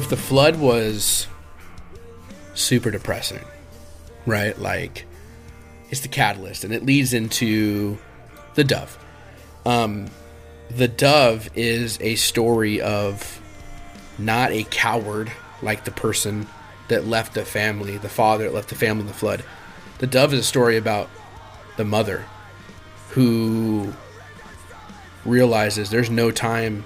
[0.00, 1.26] If the flood was
[2.54, 3.44] super depressing,
[4.24, 4.58] right?
[4.58, 5.04] Like
[5.90, 7.98] it's the catalyst and it leads into
[8.54, 8.96] the dove.
[9.66, 10.08] Um
[10.70, 13.42] the dove is a story of
[14.16, 16.46] not a coward like the person
[16.88, 19.44] that left the family, the father that left the family in the flood.
[19.98, 21.10] The dove is a story about
[21.76, 22.24] the mother
[23.10, 23.92] who
[25.26, 26.84] realizes there's no time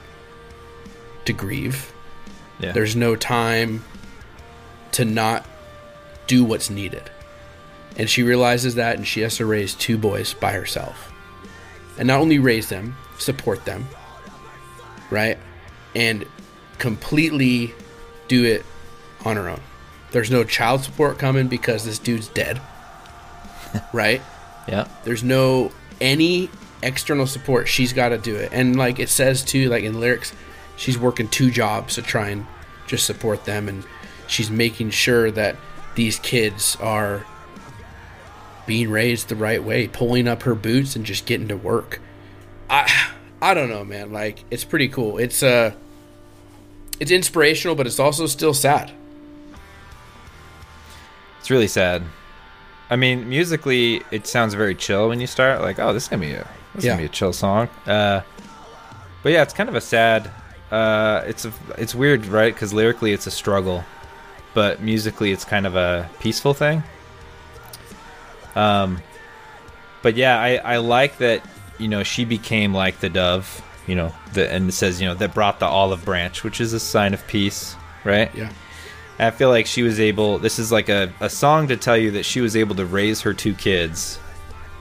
[1.26, 1.93] to grieve.
[2.64, 2.72] Yeah.
[2.72, 3.84] There's no time
[4.92, 5.46] to not
[6.26, 7.10] do what's needed.
[7.96, 11.12] And she realizes that and she has to raise two boys by herself.
[11.98, 13.86] And not only raise them, support them,
[15.10, 15.38] right?
[15.94, 16.24] And
[16.78, 17.72] completely
[18.28, 18.64] do it
[19.24, 19.60] on her own.
[20.10, 22.60] There's no child support coming because this dude's dead,
[23.92, 24.22] right?
[24.66, 24.88] yeah.
[25.04, 26.48] There's no any
[26.82, 27.68] external support.
[27.68, 28.50] She's got to do it.
[28.52, 30.32] And like it says too, like in lyrics,
[30.76, 32.46] she's working two jobs to try and
[32.86, 33.84] just support them, and
[34.26, 35.56] she's making sure that
[35.94, 37.24] these kids are
[38.66, 42.00] being raised the right way, pulling up her boots and just getting to work.
[42.70, 42.90] I
[43.42, 44.12] I don't know, man.
[44.12, 45.18] Like it's pretty cool.
[45.18, 45.72] It's uh
[47.00, 48.90] it's inspirational, but it's also still sad.
[51.40, 52.02] It's really sad.
[52.90, 55.60] I mean, musically, it sounds very chill when you start.
[55.60, 56.92] Like, oh, this is gonna be a this is Yeah.
[56.92, 57.68] gonna be a chill song.
[57.86, 58.22] Uh,
[59.22, 60.30] but yeah, it's kind of a sad.
[60.70, 62.52] Uh, it's a, it's weird, right?
[62.52, 63.84] Because lyrically, it's a struggle,
[64.54, 66.82] but musically, it's kind of a peaceful thing.
[68.54, 69.00] Um,
[70.02, 71.42] but yeah, I I like that.
[71.78, 73.62] You know, she became like the dove.
[73.86, 76.72] You know, the and it says you know that brought the olive branch, which is
[76.72, 78.34] a sign of peace, right?
[78.34, 78.50] Yeah.
[79.18, 80.38] I feel like she was able.
[80.38, 83.20] This is like a, a song to tell you that she was able to raise
[83.20, 84.18] her two kids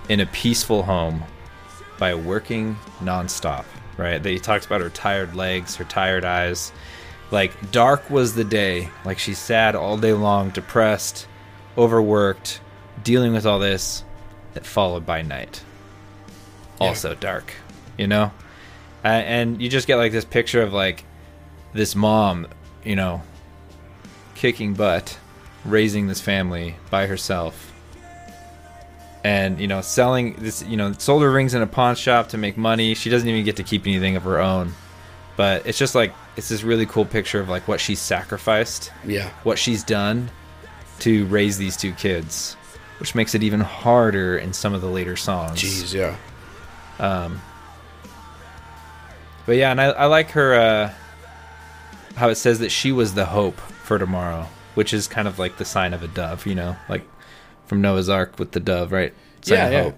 [0.09, 1.23] in a peaceful home
[1.99, 3.65] by working nonstop.
[3.97, 4.21] Right?
[4.21, 6.71] They talks about her tired legs, her tired eyes.
[7.31, 8.89] Like dark was the day.
[9.05, 11.27] Like she's sad all day long, depressed,
[11.77, 12.61] overworked,
[13.03, 14.03] dealing with all this.
[14.53, 15.63] That followed by night.
[16.79, 17.53] Also dark.
[17.97, 18.31] You know,
[19.03, 21.05] uh, and you just get like this picture of like
[21.73, 22.47] this mom.
[22.83, 23.23] You know,
[24.35, 25.17] kicking butt,
[25.65, 27.72] raising this family by herself.
[29.23, 32.37] And, you know, selling this, you know, sold her rings in a pawn shop to
[32.37, 32.93] make money.
[32.93, 34.73] She doesn't even get to keep anything of her own.
[35.37, 39.29] But it's just like, it's this really cool picture of like what she's sacrificed, Yeah.
[39.43, 40.29] what she's done
[40.99, 42.55] to raise these two kids,
[42.99, 45.59] which makes it even harder in some of the later songs.
[45.61, 46.15] Jeez, yeah.
[46.99, 47.41] um
[49.45, 50.93] But yeah, and I, I like her uh,
[52.15, 55.57] how it says that she was the hope for tomorrow, which is kind of like
[55.57, 57.03] the sign of a dove, you know, like
[57.73, 59.13] from Noah's Ark with the dove, right?
[59.41, 59.91] Sign yeah, yeah.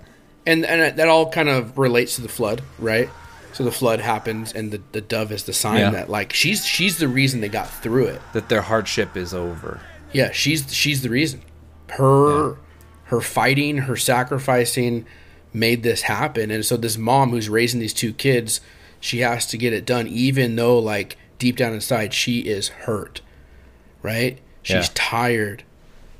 [0.46, 3.10] And and that all kind of relates to the flood, right?
[3.54, 5.90] So the flood happens, and the, the dove is the sign Yeah.
[5.92, 8.22] that like she's she's the reason they got through it.
[8.34, 9.80] That their hardship is over.
[10.14, 11.42] Yeah, she's she's the reason.
[11.90, 12.58] Her
[13.06, 15.06] her fighting, her sacrificing
[15.54, 16.52] made this happen.
[16.52, 18.62] And so this mom who's raising these two kids,
[19.00, 23.22] she has to get it done even though like deep down inside she is hurt.
[24.02, 24.40] Right?
[24.64, 24.92] She's Yeah.
[24.96, 25.64] tired.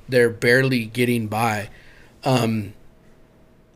[0.08, 1.70] They're barely getting by.
[2.24, 2.74] Um,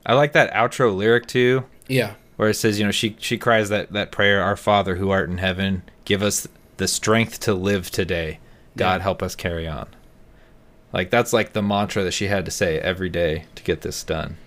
[0.05, 2.13] I like that outro lyric too, Yeah.
[2.35, 5.29] where it says, you know, she she cries that that prayer, "Our Father who art
[5.29, 8.39] in heaven, give us the strength to live today.
[8.77, 9.03] God Yeah.
[9.03, 9.87] help us carry on."
[10.93, 14.01] Like that's like the mantra that she had to say every day to get this
[14.03, 14.37] done.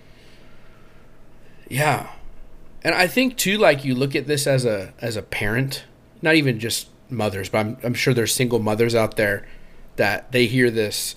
[1.69, 2.09] Yeah.
[2.83, 5.83] And I think too like you look at this as a as a parent,
[6.21, 9.45] not even just mothers, but I'm I'm sure there's single mothers out there
[9.95, 11.15] that they hear this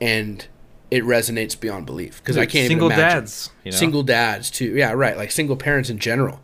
[0.00, 0.46] and
[0.90, 3.20] it resonates beyond belief because I can't Single even imagine.
[3.20, 3.76] dads, you know?
[3.76, 4.76] Single dads too.
[4.76, 6.40] Yeah, right, like single parents in general.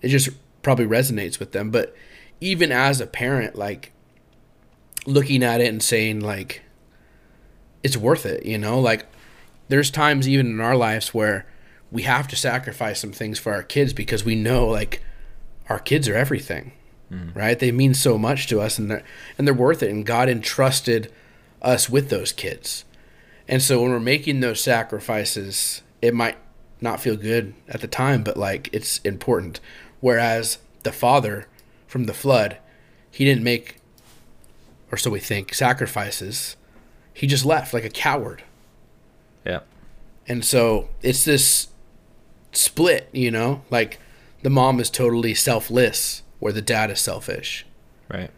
[0.00, 0.30] It just
[0.62, 1.94] probably resonates with them, but
[2.40, 3.92] even as a parent like
[5.06, 6.62] looking at it and saying like
[7.82, 8.80] it's worth it, you know?
[8.80, 9.06] Like
[9.68, 11.46] there's times even in our lives where
[11.92, 15.02] we have to sacrifice some things for our kids because we know like
[15.68, 16.72] our kids are everything.
[17.12, 17.38] Mm-hmm.
[17.38, 17.58] Right?
[17.58, 19.04] They mean so much to us and they're
[19.36, 21.12] and they're worth it and God entrusted
[21.64, 22.84] us with those kids.
[23.48, 26.36] And so when we're making those sacrifices, it might
[26.80, 29.60] not feel good at the time, but like it's important.
[30.00, 31.48] Whereas the father
[31.86, 32.58] from the flood,
[33.10, 33.76] he didn't make
[34.92, 36.56] or so we think sacrifices.
[37.12, 38.44] He just left like a coward.
[39.44, 39.60] Yeah.
[40.28, 41.68] And so it's this
[42.52, 43.62] split, you know?
[43.70, 43.98] Like
[44.42, 47.66] the mom is totally selfless where the dad is selfish.
[48.08, 48.30] Right.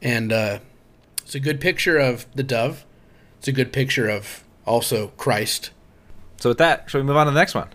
[0.00, 0.58] And uh,
[1.32, 2.84] it's a good picture of the dove.
[3.38, 5.70] It's a good picture of also Christ.
[6.36, 7.70] So with that, shall we move on to the next one?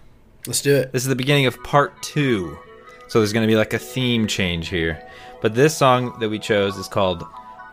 [0.46, 0.92] Let's do it.
[0.92, 2.60] This is the beginning of part two.
[3.08, 5.02] So there's going to be like a theme change here.
[5.42, 7.26] But this song that we chose is called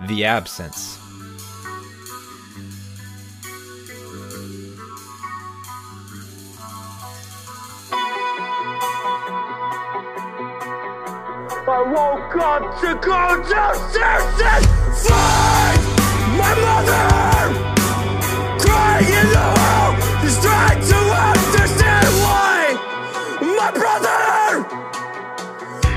[0.09, 0.99] The Absence.
[11.66, 14.84] I woke up to go downstairs
[20.34, 20.97] just trying to
[21.30, 22.74] understand why!
[23.40, 24.64] My brother!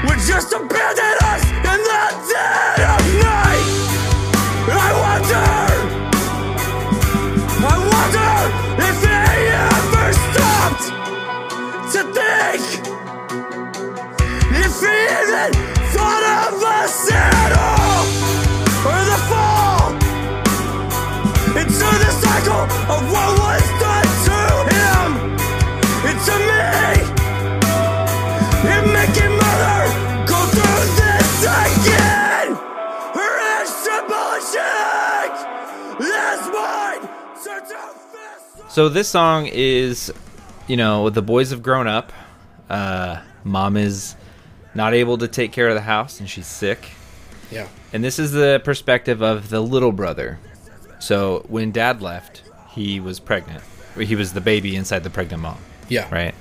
[0.08, 3.68] Would just abandon us in the dead of night.
[4.70, 5.50] I wonder,
[7.66, 8.34] I wonder
[8.88, 9.00] if
[9.74, 10.86] ever stopped
[11.94, 12.64] to think.
[14.64, 15.52] If he even
[15.94, 17.17] thought of us
[38.78, 40.14] So this song is,
[40.68, 42.14] you know, the boys have grown up.
[42.70, 44.16] Uh, mom is
[44.76, 46.92] not able to take care of the house and she's sick.
[47.50, 47.68] Yeah.
[47.92, 50.38] And this is the perspective of the little brother.
[51.00, 53.64] So when dad left, he was pregnant.
[53.98, 55.58] He was the baby inside the pregnant mom,
[55.90, 56.08] Yeah.
[56.14, 56.36] right?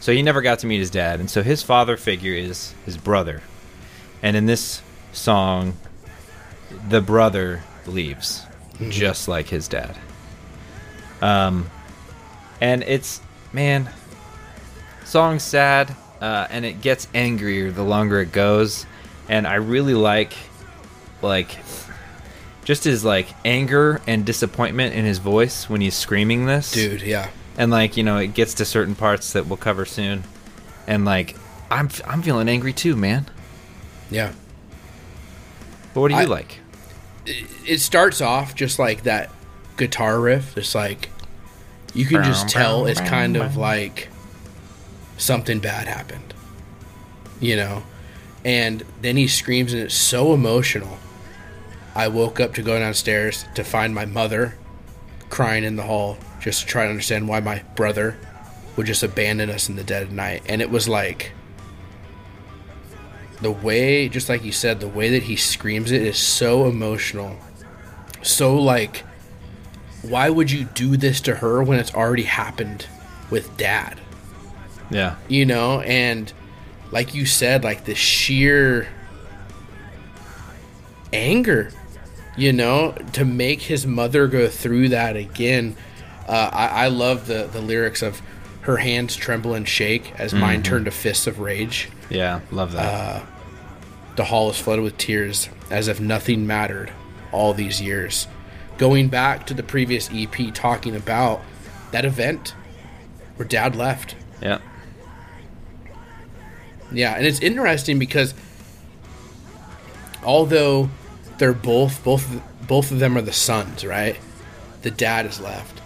[0.00, 1.20] So he never got to meet his dad.
[1.20, 3.42] And so his father figure is his brother.
[4.22, 4.80] And in this
[5.12, 5.76] song,
[6.88, 8.46] the brother leaves,
[8.88, 9.98] just like his dad.
[11.20, 11.70] Um,
[12.60, 13.20] and it's,
[13.52, 13.88] man,
[15.04, 18.86] song's sad, uh, and it gets angrier the longer it goes.
[19.28, 20.34] And I really like,
[21.22, 21.56] like,
[22.64, 27.28] just his like anger and disappointment in his voice when he's screaming this, Dude, yeah.
[27.56, 30.24] And like, you know, it gets to certain parts that we'll cover soon,
[30.86, 31.36] and like,
[31.70, 33.26] I'm I'm feeling angry too, man.
[34.10, 34.32] Yeah.
[35.92, 36.60] But what do you I- like?
[37.26, 39.30] It starts off just like that
[39.78, 40.58] guitar riff.
[40.58, 41.08] It's like
[41.94, 44.08] you can just tell it's kind of like
[45.16, 46.34] something bad happened.
[47.40, 47.82] You know?
[48.44, 50.98] And then he screams and it's so emotional.
[51.94, 54.56] I woke up to go downstairs to find my mother
[55.30, 58.18] crying in the hall just to try to understand why my brother
[58.76, 60.42] would just abandon us in the dead of night.
[60.46, 61.32] And it was like
[63.40, 67.36] the way, just like you said, the way that he screams it is so emotional.
[68.22, 69.04] So, like,
[70.08, 72.86] why would you do this to her when it's already happened
[73.30, 74.00] with dad?
[74.90, 75.80] Yeah, You know?
[75.80, 76.32] And,
[76.90, 78.86] like you said, like the sheer
[81.12, 81.70] anger,
[82.36, 85.76] you know, to make his mother go through that again.
[86.28, 88.20] Uh, I, I love the, the lyrics of
[88.62, 91.90] her hands tremble and shake as mine turn to fists of rage.
[92.08, 93.24] yeah, love that.
[94.16, 96.92] The hall is flooded with tears as if nothing mattered
[97.32, 98.26] all these years.
[98.78, 101.42] Going back to the previous EP talking about
[101.92, 102.54] that event
[103.36, 104.16] where dad left.
[104.40, 104.58] yeah,
[106.92, 108.34] Yeah, and it's interesting because
[110.24, 110.90] although
[111.38, 114.16] they're both both both of them are the sons, right?
[114.82, 115.80] The dad is left.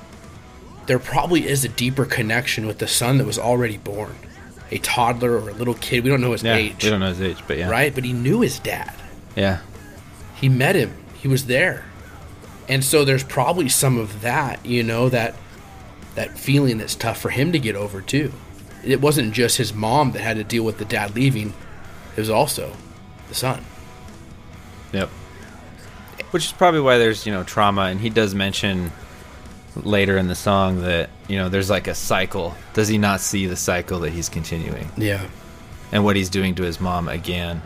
[0.86, 4.16] There probably is a deeper connection with the son that was already born.
[4.70, 6.54] A toddler or a little kid, we don't know his yeah.
[6.54, 7.94] age, We don't know his age, but yeah, right?
[7.94, 8.94] But he knew his dad.
[9.36, 9.60] Yeah,
[10.34, 11.84] he met him he was there
[12.68, 15.34] and so there's probably some of that you know that
[16.14, 18.32] that feeling that's tough for him to get over too
[18.84, 21.52] it wasn't just his mom that had to deal with the dad leaving
[22.16, 22.72] it was also
[23.28, 23.64] the son
[24.92, 25.08] Yep.
[26.30, 28.92] Which is probably why there's, you know, trauma and he does mention
[29.76, 32.54] later in the song that, you know, there's like a cycle.
[32.74, 35.26] Does he not see the cycle that he's continuing yeah
[35.90, 37.62] and what he's doing to his mom again?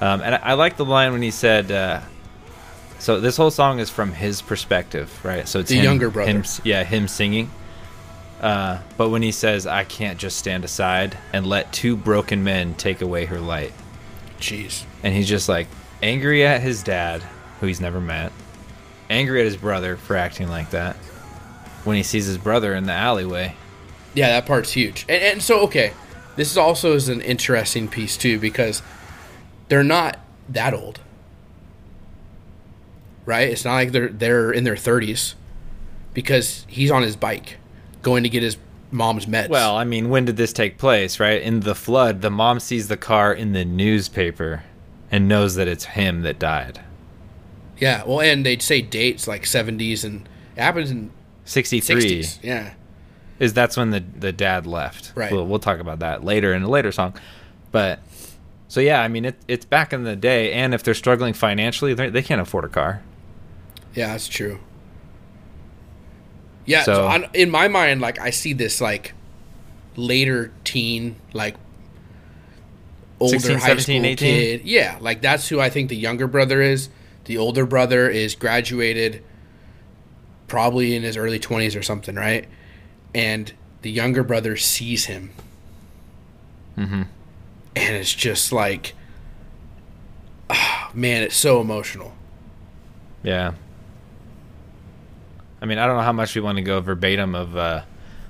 [0.00, 2.00] Um, and I, I like the line when he said, uh,
[3.00, 5.48] so this whole song is from his perspective, right?
[5.48, 6.30] So it's The him- younger brother.
[6.30, 7.50] him- yeah, him singing.
[8.40, 12.74] Uh, but when he says, I can't just stand aside and let two broken men
[12.74, 13.72] take away her light
[14.40, 15.66] jeez and he's just like
[16.02, 17.22] angry at his dad,
[17.60, 18.32] who he's never met,
[19.10, 20.96] angry at his brother for acting like that.
[21.84, 23.54] When he sees his brother in the alleyway,
[24.14, 25.92] yeah that part's huge and, and so okay
[26.36, 28.82] this is also is an interesting piece too because
[29.68, 30.98] they're not that old
[33.30, 35.34] right it's not like they're they're in their 30s
[36.14, 37.56] because he's on his bike
[38.02, 38.56] going to get his
[38.90, 41.20] mom's meds well, I mean, when did this take place?
[41.20, 44.64] Right in the flood, the mom sees the car in the newspaper
[45.12, 46.80] and knows that it's him that died.
[47.78, 51.10] Yeah, well, and they'd say dates like 70s and it happens in
[51.44, 52.38] Sixty-three 60s.
[52.42, 52.72] Yeah.
[53.38, 55.12] is that's when the the dad left.
[55.14, 55.30] Right.
[55.32, 57.14] We'll, we'll talk about that later in a later song,
[57.70, 58.00] but
[58.66, 61.94] So yeah, I mean it, it's back in the day, and if they're struggling financially,
[61.94, 63.02] they can't afford a car.
[63.94, 64.58] Yeah, that's true.
[66.66, 69.12] Yeah, So- so in my mind, like I see this like
[69.96, 71.56] later teen, like
[73.18, 74.16] older 16, high 17, school 18?
[74.16, 74.60] kid.
[74.64, 76.88] Yeah, like that's who I think the younger brother is.
[77.24, 79.22] The older brother is graduated,
[80.48, 82.46] probably in his early twenties or something, right?
[83.14, 85.30] And the younger brother sees him,
[86.78, 87.02] Mm-hmm.
[87.76, 88.94] and it's just like,
[90.48, 92.14] ah, man, it's so emotional.
[93.22, 93.52] Yeah.
[95.62, 97.82] I mean, I don't know how much we want to go verbatim of uh,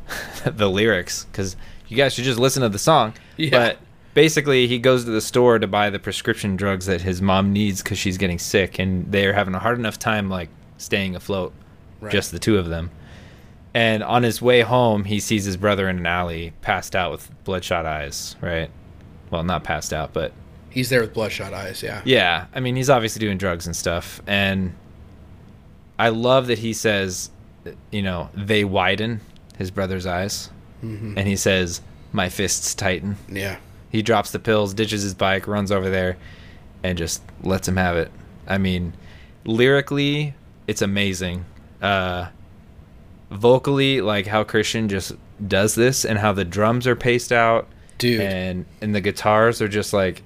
[0.44, 1.56] the lyrics because
[1.88, 3.14] you guys should just listen to the song.
[3.36, 3.50] Yeah.
[3.50, 3.78] But
[4.14, 7.82] basically, he goes to the store to buy the prescription drugs that his mom needs
[7.82, 11.52] because she's getting sick, and they're having a hard enough time like staying afloat,
[12.00, 12.10] Right.
[12.12, 12.90] just the two of them.
[13.74, 17.30] And on his way home, he sees his brother in an alley, passed out with
[17.44, 18.34] bloodshot eyes.
[18.40, 18.70] Right?
[19.30, 20.32] Well, not passed out, but
[20.70, 21.82] He's there with bloodshot eyes.
[21.82, 22.00] Yeah.
[22.04, 24.72] yeah, I mean, he's obviously doing drugs and stuff, and
[26.00, 27.30] I love that he says,
[27.90, 29.20] you know, they widen
[29.58, 30.50] his brother's eyes,
[30.82, 31.18] Mm-hmm.
[31.18, 31.82] and he says,
[32.12, 33.56] "My fists tighten." Yeah.
[33.90, 36.16] He drops the pills, ditches his bike, runs over there,
[36.82, 38.10] and just lets him have it.
[38.46, 38.94] I mean,
[39.44, 40.34] lyrically,
[40.66, 41.44] it's amazing.
[41.82, 42.28] Uh,
[43.30, 45.12] vocally, like how Christian just
[45.46, 48.20] does this, and how the drums are paced out Dude.
[48.20, 50.22] and and the guitars are just like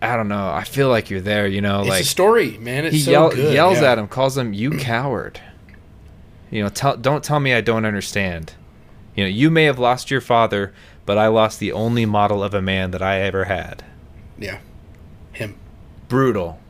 [0.00, 0.48] I don't know.
[0.48, 2.84] I feel like you're there, you know, It's like a story, man.
[2.84, 3.52] It's he so yell, good.
[3.52, 3.92] yells yeah.
[3.92, 5.40] at him, calls him you coward.
[6.50, 8.54] You know, tell don't tell me I don't understand.
[9.16, 10.72] You know, you may have lost your father,
[11.04, 13.84] but I lost the only model of a man that I ever had.
[14.38, 14.58] Yeah.
[15.32, 15.56] Him.
[16.08, 16.60] Brutal.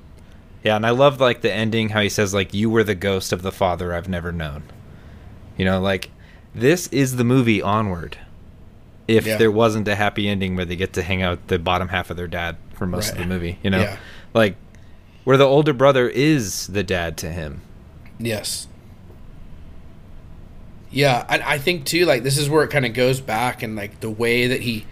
[0.64, 3.32] Yeah, and I love like the ending how he says like you were the ghost
[3.32, 4.62] of the father I've never known.
[5.58, 6.10] You know, like
[6.54, 8.16] this is the movie Onward.
[9.08, 9.36] If Yeah.
[9.36, 12.16] there wasn't a happy ending where they get to hang out the bottom half of
[12.16, 13.80] their dad for most of the movie, you know?
[13.80, 13.96] Yeah.
[14.34, 14.56] Like
[15.22, 17.60] where the older brother is the dad to him.
[18.18, 18.66] Yes.
[20.90, 23.76] Yeah, and I think too, like this is where it kind of goes back, and
[23.76, 24.84] like the way that he,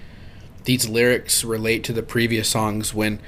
[0.64, 3.20] these lyrics relate to the previous songs when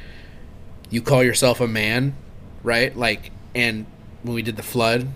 [0.88, 2.14] you call yourself a man,
[2.62, 2.96] right?
[2.96, 3.84] Like, and
[4.22, 5.08] when we did the flood,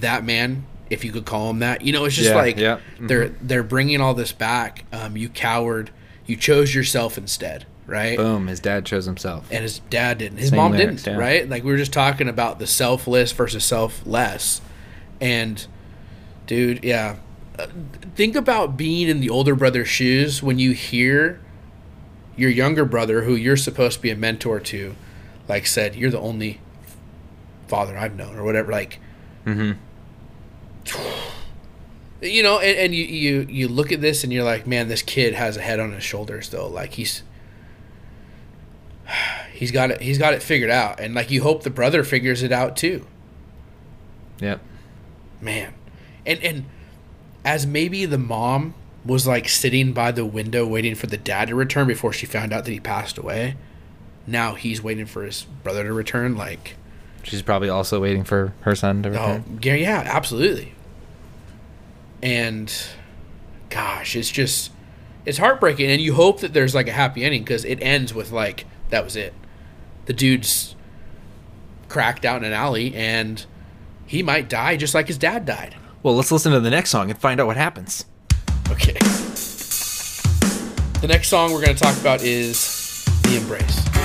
[0.00, 2.80] that man, if you could call him that, you know, it's just Yeah, like yeah,
[3.00, 4.84] they're they're bringing all this back.
[4.92, 5.90] Um, you coward,
[6.26, 8.16] you chose yourself instead, right?
[8.16, 9.46] Boom, his dad chose himself.
[9.50, 10.38] and his dad didn't.
[10.38, 11.24] His Same mom lyrics, didn't, yeah.
[11.24, 11.48] right?
[11.48, 14.60] Like we were just talking about the selfless versus selfless.
[15.20, 15.66] And
[16.46, 17.16] dude, yeah.
[17.58, 17.66] Uh,
[18.16, 21.40] Think about being in the older brother's shoes when you hear
[22.36, 24.94] your younger brother who you're supposed to be a mentor to
[25.48, 26.60] like said, "You're the only
[27.68, 28.98] father I've known" or whatever like
[29.46, 29.76] Mhm.
[32.22, 35.02] you know, and, and you, you you look at this and you're like, man, this
[35.02, 36.68] kid has a head on his shoulders though.
[36.68, 37.22] Like he's
[39.52, 41.00] he's got it he's got it figured out.
[41.00, 43.06] And like you hope the brother figures it out too.
[44.40, 44.60] Yep.
[45.40, 45.74] Man.
[46.26, 46.64] And and
[47.44, 48.74] as maybe the mom
[49.04, 52.52] was like sitting by the window waiting for the dad to return before she found
[52.52, 53.56] out that he passed away.
[54.26, 56.76] Now he's waiting for his brother to return like
[57.22, 59.58] She's probably also waiting for her son to Oh, return.
[59.62, 60.74] yeah, yeah, absolutely.
[62.22, 62.72] And
[63.70, 64.70] gosh, it's just
[65.26, 68.30] it's heartbreaking and you hope that there's like a happy ending because it ends with
[68.30, 69.34] like that was it.
[70.06, 70.74] The dude's
[71.88, 73.44] cracked out in an alley and
[74.06, 75.76] he might die just like his dad died.
[76.02, 78.04] Well, let's listen to the next song and find out what happens.
[78.70, 78.98] Okay.
[81.00, 84.03] The next song we're going to talk about is The Embrace.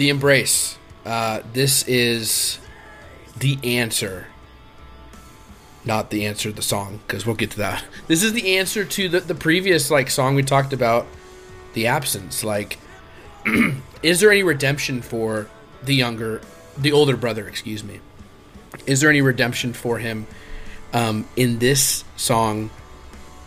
[0.00, 0.78] The Embrace.
[1.04, 2.58] Uh, this is
[3.36, 4.28] the answer.
[5.84, 7.84] not the answer the song because we'll get to that.
[8.06, 11.06] This is the answer to the, the previous like song we talked about,
[11.74, 12.42] the absence.
[12.42, 12.78] Like,
[14.02, 15.48] is there any redemption for
[15.82, 16.40] the younger,
[16.78, 17.46] the older brother?
[17.46, 18.00] Excuse me.
[18.86, 20.26] Is there any redemption for him?
[20.94, 22.70] Um, in this song,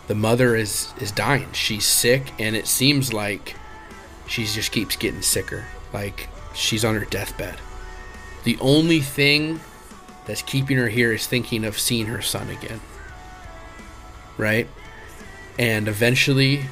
[0.06, 1.50] the mother is is dying.
[1.50, 3.56] She's sick, and it seems like
[4.28, 5.64] she just keeps getting sicker.
[5.92, 7.56] Like she's on her deathbed.
[8.44, 9.60] The only thing
[10.26, 12.80] that's keeping her here is thinking of seeing her son again.
[14.36, 14.68] Right?
[15.58, 16.64] And eventually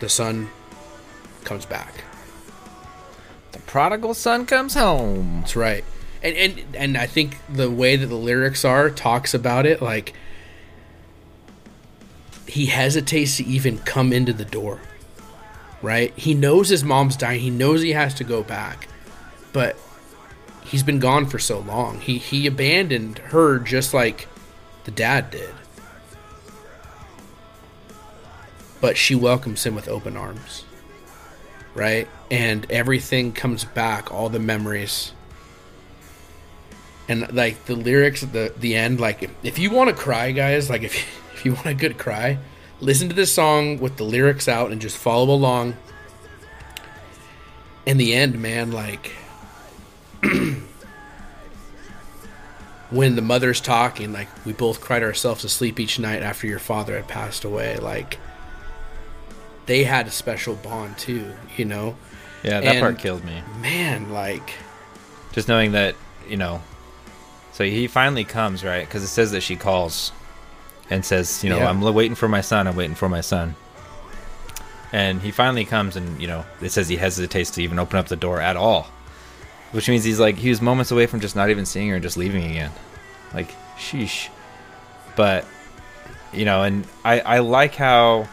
[0.00, 0.50] the son
[1.44, 2.04] comes back.
[3.52, 5.40] The prodigal son comes home.
[5.40, 5.84] That's right.
[6.22, 10.14] And and and I think the way that the lyrics are talks about it like
[12.46, 14.80] he hesitates to even come into the door.
[15.82, 16.16] Right?
[16.16, 17.40] He knows his mom's dying.
[17.40, 18.88] He knows he has to go back.
[19.52, 19.76] But
[20.64, 22.00] he's been gone for so long.
[22.00, 24.28] He he abandoned her just like
[24.84, 25.54] the dad did.
[28.80, 30.64] But she welcomes him with open arms.
[31.74, 32.08] Right?
[32.30, 35.12] And everything comes back, all the memories.
[37.08, 40.70] And like the lyrics at the the end like if, you want to cry guys,
[40.70, 40.94] like if
[41.34, 42.38] if you want a good cry,
[42.82, 45.76] listen to this song with the lyrics out and just follow along.
[47.86, 49.12] In the end, man, like
[52.90, 56.58] when the mother's talking, like we both cried ourselves to sleep each night after your
[56.58, 58.18] father had passed away, like
[59.66, 61.96] they had a special bond too, you know.
[62.42, 63.40] Yeah, that part killed me.
[63.60, 64.54] Man, like
[65.32, 65.94] Just knowing that,
[66.28, 66.60] you know.
[67.52, 68.84] So he finally comes, right?
[68.84, 70.10] Because it says that she calls
[70.92, 71.68] and says, you know, Yeah.
[71.70, 72.66] I'm waiting for my son.
[72.68, 73.54] I'm waiting for my son.
[74.92, 78.08] And he finally comes, and you know, it says he hesitates to even open up
[78.08, 78.86] the door at all,
[79.72, 82.02] which means he's like he was moments away from just not even seeing her and
[82.02, 82.70] just leaving again.
[83.32, 84.28] Like, sheesh.
[85.16, 85.46] But
[86.32, 88.28] you know, and I I like how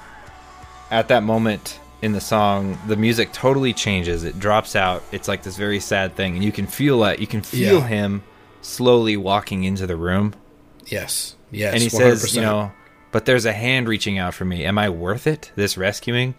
[0.92, 5.44] at that moment in the song the music totally changes it drops out it's like
[5.44, 7.88] this very sad thing and you can feel it you can feel Yeah.
[7.88, 8.24] him
[8.62, 10.34] slowly walking into the room
[10.88, 11.92] yes, yes, and he 100%.
[11.92, 12.72] says you know
[13.12, 14.66] but there's a hand reaching out for me.
[14.66, 16.36] Am i worth it this rescuing?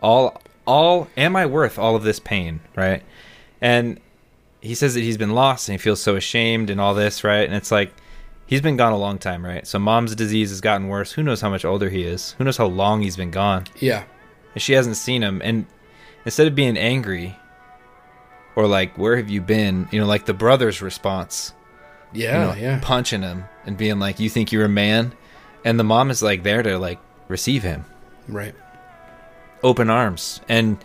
[0.00, 2.60] All all am i worth all of this pain?
[2.76, 3.02] Right?
[3.60, 4.00] And
[4.60, 7.44] he says that he's been lost and he feels so ashamed and all this right?
[7.46, 7.92] And it's like
[8.46, 9.66] he's been gone a long time right?
[9.66, 11.12] So mom's disease has gotten worse.
[11.12, 12.32] Who knows how much older he is?
[12.32, 13.66] Who knows how long he's been gone?
[13.78, 14.04] Yeah,
[14.54, 15.40] and she hasn't seen him.
[15.44, 15.66] And
[16.24, 17.36] instead of being angry
[18.56, 19.88] or like where have you been?
[19.92, 21.54] You know like the brother's response
[22.12, 25.12] you yeah, know, yeah, punching him and being like you think you're a man?
[25.64, 26.98] And the mom is like there to like
[27.28, 27.84] receive him.
[28.26, 28.54] Right,
[29.62, 30.40] open arms.
[30.48, 30.78] And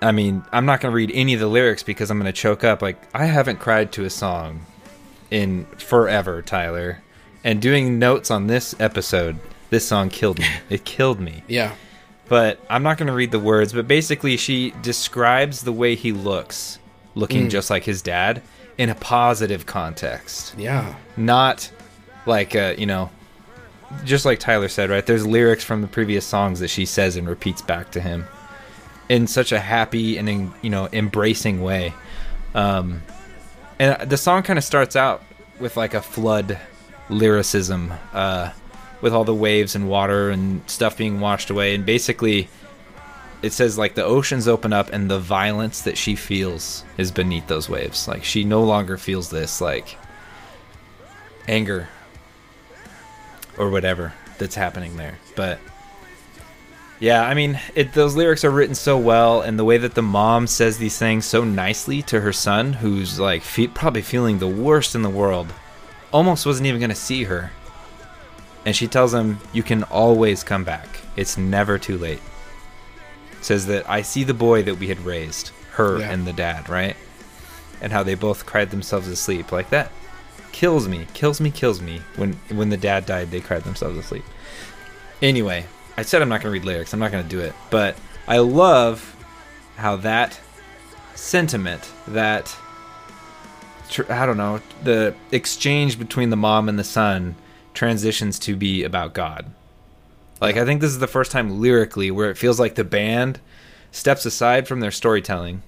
[0.00, 2.40] i mean i'm not going to read any of the lyrics because i'm going to
[2.40, 2.82] choke up.
[2.82, 4.64] Like i haven't cried to a song
[5.30, 7.02] in forever tyler.
[7.42, 10.46] And doing notes on this episode this song killed me.
[10.70, 11.42] It killed me.
[11.46, 11.74] Yeah,
[12.28, 13.72] but I'm not going to read the words.
[13.72, 16.78] But basically, she describes the way he looks,
[17.14, 17.50] looking mm.
[17.50, 18.42] just like his dad,
[18.76, 21.70] in a positive context, yeah, not
[22.28, 23.10] like uh, you know,
[24.04, 25.04] just like Tyler said, right?
[25.04, 28.26] There's lyrics from the previous songs that she says and repeats back to him
[29.08, 31.92] in such a happy and in, you know embracing way.
[32.54, 33.02] Um,
[33.78, 35.22] and the song kind of starts out
[35.58, 36.58] with like a flood
[37.08, 37.92] lyricism.
[38.12, 38.52] Uh,
[39.00, 42.48] with all the waves and water and stuff being washed away and basically
[43.42, 47.46] it says like the oceans open up and the violence that she feels is beneath
[47.46, 49.96] those waves like she no longer feels this like
[51.46, 51.88] anger
[53.58, 55.58] or whatever that's happening there but
[57.00, 60.02] yeah i mean it those lyrics are written so well and the way that the
[60.02, 64.46] mom says these things so nicely to her son who's like fe- probably feeling the
[64.48, 65.52] worst in the world
[66.12, 67.50] almost wasn't even going to see her
[68.66, 70.88] and she tells him, You can always come back.
[71.16, 72.20] It's never too late.
[73.40, 76.10] Says that I see the boy that we had raised, her Yeah.
[76.10, 76.94] and the dad, right?
[77.80, 79.52] And how they both cried themselves asleep.
[79.52, 79.90] Like that
[80.52, 82.00] kills me, kills me, kills me.
[82.16, 84.24] When when the dad died, they cried themselves asleep.
[85.22, 86.92] Anyway, I said I'm not going to read lyrics.
[86.92, 87.54] I'm not going to do it.
[87.70, 87.96] But
[88.26, 89.16] I love
[89.76, 90.38] how that
[91.14, 92.56] sentiment, that
[94.08, 97.36] I don't know, the exchange between the mom and the son
[97.74, 99.50] transitions to be about God.
[100.40, 103.40] Like I think this is the first time lyrically where it feels like the band
[103.90, 105.62] steps aside from their storytelling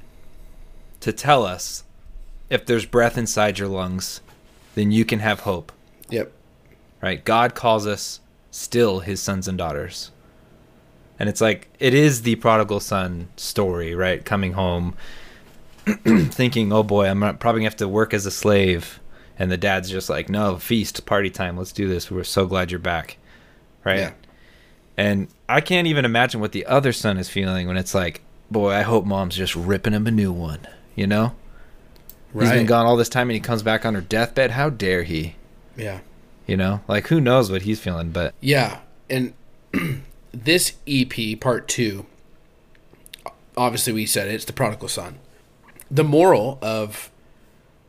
[1.01, 1.83] to tell us
[2.49, 4.21] if there's breath inside your lungs,
[4.75, 5.73] then you can have hope.
[6.09, 6.33] yep,
[7.03, 7.25] Right?
[7.25, 10.11] God calls us still his sons and daughters.
[11.19, 14.25] And it's like it is the prodigal son story, right?
[14.25, 14.95] Coming home
[16.05, 19.01] thinking, "Oh boy, I'm probably going to have to work as a slave
[19.39, 21.57] and the dad's just like, "No, feast, party time.
[21.57, 22.11] Let's do this.
[22.11, 23.17] We're so glad you're back."
[23.85, 23.99] Right?
[23.99, 24.13] Yeah.
[24.97, 28.73] And I can't even imagine what the other son is feeling when it's like, "Boy,
[28.73, 30.61] I hope mom's just ripping him a new one."
[30.95, 31.35] You know?
[32.33, 34.53] He's been gone all this time and he comes back on her deathbed.
[34.53, 35.37] How dare he?
[35.77, 36.01] Yeah.
[36.47, 36.81] You know?
[36.89, 39.33] Like who knows what he's feeling, but Yeah, and
[40.33, 42.07] this EP part two,
[43.57, 45.19] obviously we said it, it's the prodigal son.
[45.91, 47.11] The moral of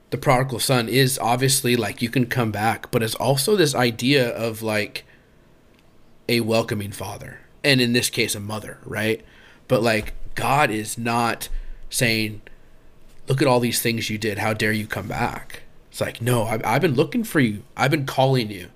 [0.09, 4.29] the prodigal son is obviously like you can come back, but it's also this idea
[4.29, 5.05] of like
[6.27, 9.23] a welcoming father, and in this case, a mother, right?
[9.67, 11.49] But like God is not
[11.89, 12.41] saying,
[13.27, 14.37] "Look at all these things you did.
[14.37, 17.63] How dare you come back?" It's like, no, I've, I've been looking for you.
[17.75, 18.69] I've been calling you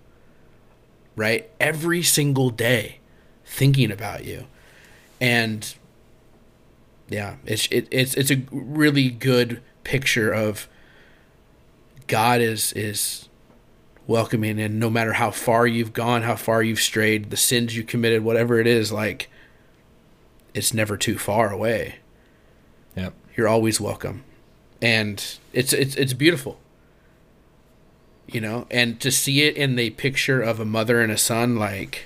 [1.16, 1.50] right?
[1.60, 3.00] Every single day
[3.46, 4.48] thinking about you.
[5.20, 5.74] And
[7.10, 10.68] yeah, it's it, it's it's a really good picture of
[12.08, 13.30] God is is
[14.08, 17.84] welcoming and no matter how far you've gone, how far you've strayed, the sins you
[17.84, 19.30] committed, whatever it is, like
[20.54, 21.96] it's never too far away.
[22.96, 23.14] yep.
[23.36, 24.24] You're always welcome.
[24.82, 25.23] And
[25.53, 26.59] it's it's it's beautiful
[28.28, 31.57] you know and to see it in the picture of a mother and a son
[31.57, 32.05] like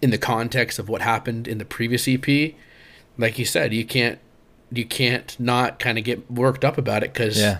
[0.00, 2.26] in the context of what happened in the previous ep
[3.18, 4.18] like you said you can't
[4.72, 7.58] you can't not kind of get worked up about it because Yeah.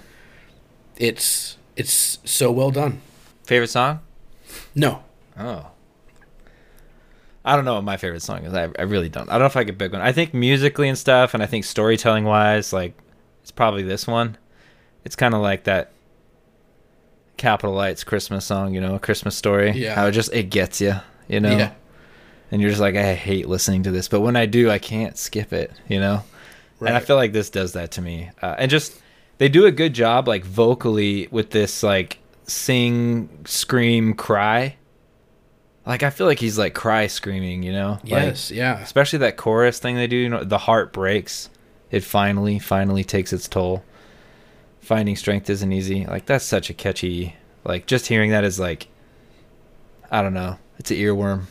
[0.97, 3.01] it's it's so well done
[3.45, 4.01] Favorite song?
[4.75, 5.03] no
[5.39, 5.67] Oh.
[7.45, 8.55] I don't know what my favorite song is.
[8.55, 9.29] I, I really don't.
[9.29, 10.01] I don't know if I could pick one.
[10.01, 12.95] I think musically and stuff, and I think storytelling wise, like
[13.45, 14.39] it's probably this one.
[15.05, 15.93] It's kind of like that
[17.37, 19.73] Capital Lights Christmas song, you know, a Christmas story.
[19.73, 19.95] Yeah.
[19.95, 20.95] How it just it gets you,
[21.29, 21.55] you know.
[21.55, 21.73] Yeah.
[22.51, 25.19] And you're just like, I hate listening to this, but when I do, I can't
[25.19, 26.23] skip it, you know.
[26.81, 26.89] Right.
[26.89, 28.31] And I feel like this does that to me.
[28.41, 28.99] Uh, and just
[29.37, 34.77] they do a good job, like vocally, with this like sing, scream, cry.
[35.85, 37.99] Like I feel like he's like cry screaming, you know.
[38.05, 40.17] Like, yes yeah especially that chorus thing they do.
[40.17, 41.51] You know, the heart breaks.
[41.95, 43.85] It finally, finally takes its toll.
[44.81, 46.05] Finding strength isn't easy.
[46.07, 47.37] Like that's such a catchy.
[47.63, 48.89] Like just hearing that is like,
[50.11, 50.59] I don't know.
[50.79, 51.43] It's an earworm.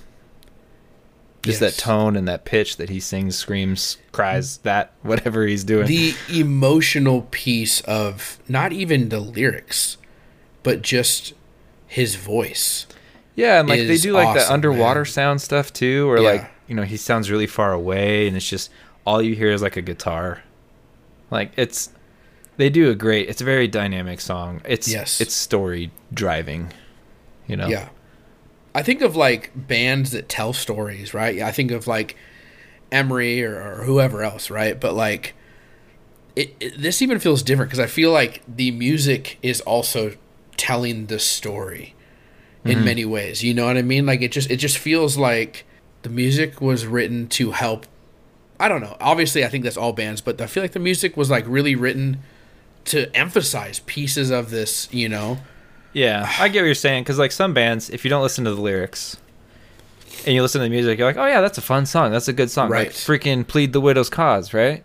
[1.43, 1.75] Just Yes.
[1.77, 4.61] that tone and that pitch that he sings, screams, cries, mm.
[4.63, 5.87] that whatever he's doing.
[5.87, 9.97] the emotional piece of not even the lyrics
[10.61, 11.33] but just
[11.87, 12.85] his voice
[13.35, 15.05] yeah, and like they do like that awesome, underwater man.
[15.05, 16.29] sound stuff too, or Yeah.
[16.31, 18.69] like you know he sounds really far away, and it's just
[19.05, 20.43] all you hear is like a guitar.
[21.31, 21.89] Like it's
[22.57, 23.29] they do a great.
[23.29, 24.61] It's a very dynamic song.
[24.65, 25.19] It's Yes.
[25.19, 26.71] it's story driving.
[27.47, 27.67] You know.
[27.67, 27.89] Yeah.
[28.75, 31.41] I think of like bands that tell stories, right?
[31.41, 32.15] I think of like
[32.91, 34.79] Emery or, or whoever else, right?
[34.79, 35.35] But like,
[36.35, 40.15] it, it this even feels different because I feel like the music is also
[40.57, 41.95] telling the story
[42.63, 42.85] in mm-hmm.
[42.85, 43.43] many ways.
[43.43, 44.05] You know what I mean?
[44.05, 45.65] Like it just it just feels like
[46.03, 47.85] the music was written to help.
[48.59, 48.95] I don't know.
[49.01, 51.75] Obviously, I think that's all bands, but I feel like the music was like really
[51.75, 52.19] written
[52.85, 54.87] to emphasize pieces of this.
[54.91, 55.39] You know?
[55.93, 58.53] Yeah, I get what you're saying because like some bands, if you don't listen to
[58.55, 59.17] the lyrics
[60.25, 62.11] and you listen to the music, you're like, oh yeah, that's a fun song.
[62.11, 62.69] That's a good song.
[62.69, 62.89] Like Right.
[62.91, 64.83] freaking plead the widow's cause, right?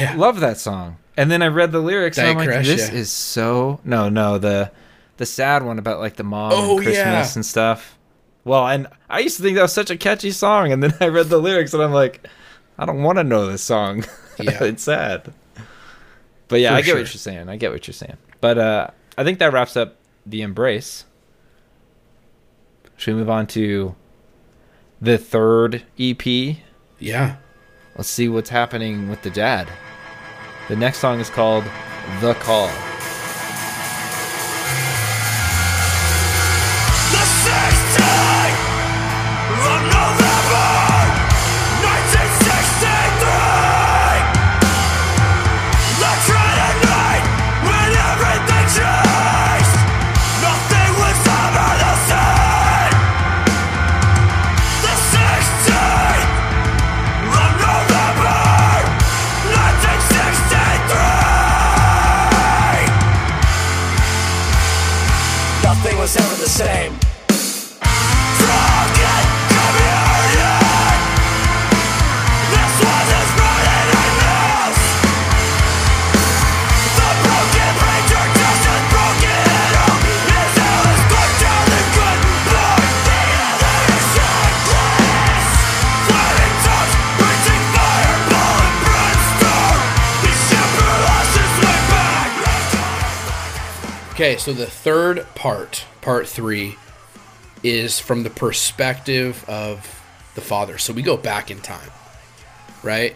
[0.00, 0.14] Yeah.
[0.16, 0.96] Love that song.
[1.16, 2.94] And then I read the lyrics and I'm like, Diet this yeah.
[2.98, 4.70] is so no, no, the
[5.16, 7.32] the sad one about like the mom Oh, and Christmas yeah.
[7.34, 7.98] and stuff.
[8.44, 11.08] Well, and I used to think that was such a catchy song, and then I
[11.08, 12.26] read the lyrics and I'm like,
[12.78, 14.04] I don't want to know this song.
[14.40, 14.62] Yeah.
[14.62, 15.34] it's sad.
[16.46, 16.94] But yeah, For I get sure.
[16.98, 17.48] what you're saying.
[17.48, 18.18] I get what you're saying.
[18.40, 21.04] But uh, I think that wraps up the embrace.
[22.96, 23.96] Should we move on to
[25.00, 26.24] the third EP?
[27.00, 27.38] Yeah.
[27.96, 29.68] Let's see what's happening with the dad.
[30.68, 31.64] The next song is called
[32.20, 32.70] The Call.
[94.20, 96.74] Okay, so the third part, part three,
[97.62, 99.78] is from the perspective of
[100.34, 100.76] the father.
[100.76, 101.92] So we go back in time,
[102.82, 103.14] right?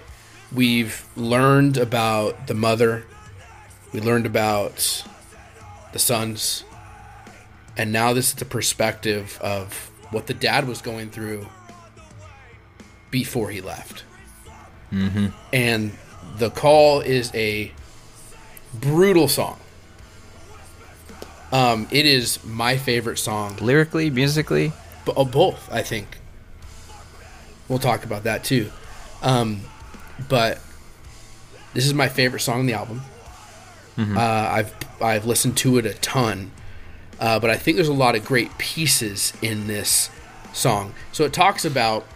[0.52, 3.04] We've learned about the mother,
[3.92, 5.02] we learned about
[5.92, 6.62] the sons,
[7.76, 11.48] and now this is the perspective of what the dad was going through
[13.10, 14.04] before he left.
[14.92, 15.26] Mm-hmm.
[15.52, 15.98] And
[16.36, 17.72] the call is a
[18.72, 19.58] brutal song.
[21.52, 23.56] Um, it is my favorite song.
[23.60, 24.72] Lyrically, musically,
[25.04, 26.18] B- oh, both, I think.
[27.68, 28.70] We'll talk about that too.
[29.22, 29.60] Um,
[30.28, 30.58] but
[31.74, 33.02] this is my favorite song on the album.
[33.98, 36.50] Uh, I've I've listened to it a ton,
[37.20, 40.08] uh, but I think there's a lot of great pieces in this
[40.54, 40.94] song.
[41.12, 42.06] So it talks about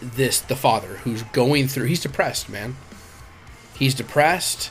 [0.00, 1.86] this the father who's going through.
[1.86, 2.76] He's depressed, man.
[3.76, 4.70] He's depressed.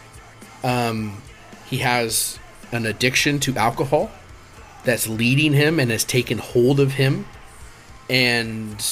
[0.64, 1.22] Um,
[1.70, 2.40] he has
[2.72, 4.12] an addiction to alcohol
[4.84, 7.26] that's leading him and has taken hold of him.
[8.10, 8.84] And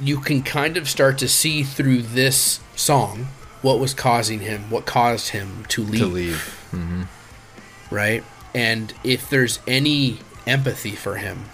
[0.00, 3.28] you can kind of start to see through this song
[3.60, 6.00] what was causing him, what caused him to leave.
[6.00, 6.68] to leave.
[6.72, 7.02] Mm-hmm.
[7.94, 8.24] Right?
[8.54, 11.44] And if there's any empathy for him,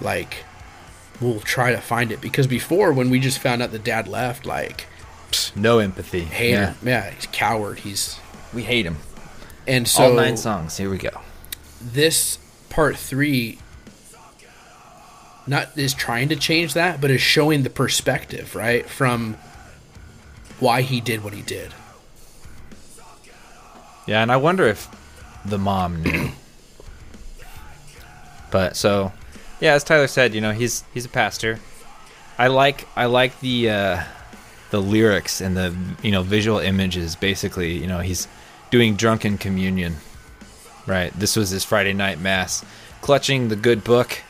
[0.00, 0.44] like,
[1.20, 2.20] we'll try to find it.
[2.20, 4.86] Because before, when we just found out the dad left, like,
[5.54, 6.20] No empathy.
[6.20, 6.66] hate yeah.
[6.74, 6.88] him.
[6.88, 7.80] Yeah, he's a coward.
[7.80, 8.18] He's.
[8.54, 8.96] We hate him.
[9.66, 10.76] And so All nine songs.
[10.76, 11.20] Here we go.
[11.80, 12.38] this
[12.68, 13.58] part three
[15.46, 18.84] not is trying to change that, but is showing the perspective, right?
[18.88, 19.34] From
[20.58, 21.72] why he did what he did.
[24.06, 24.88] Yeah, and I wonder if
[25.44, 26.30] the mom knew.
[28.50, 29.12] but so,
[29.60, 31.60] yeah, as Tyler said, you know, he's he's a pastor.
[32.38, 34.02] I like I like the uh,
[34.70, 37.16] the lyrics and the you know visual images.
[37.16, 38.28] Basically, you know, he's
[38.70, 39.96] doing drunken communion.
[40.86, 41.12] Right.
[41.18, 42.64] This was his Friday night mass,
[43.00, 44.22] clutching the good book,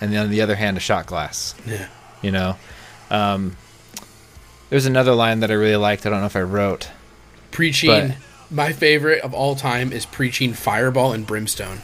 [0.00, 1.54] and then on the other hand, a shot glass.
[1.66, 1.88] Yeah.
[2.22, 2.56] You know,
[3.10, 3.56] um,
[4.68, 6.04] there's another line that I really liked.
[6.06, 6.90] I don't know if I wrote.
[7.50, 8.16] Preaching But-
[8.50, 11.78] my favorite of all time is preaching fireball and brimstone.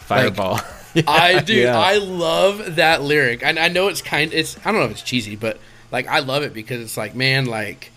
[0.00, 0.60] Fireball.
[1.06, 1.54] I do.
[1.54, 1.78] Yeah.
[1.78, 3.42] I love that lyric.
[3.42, 4.32] And I know it's kind.
[4.34, 5.58] It's I don't know if it's cheesy, but
[5.90, 7.90] like I love it because it's like man, like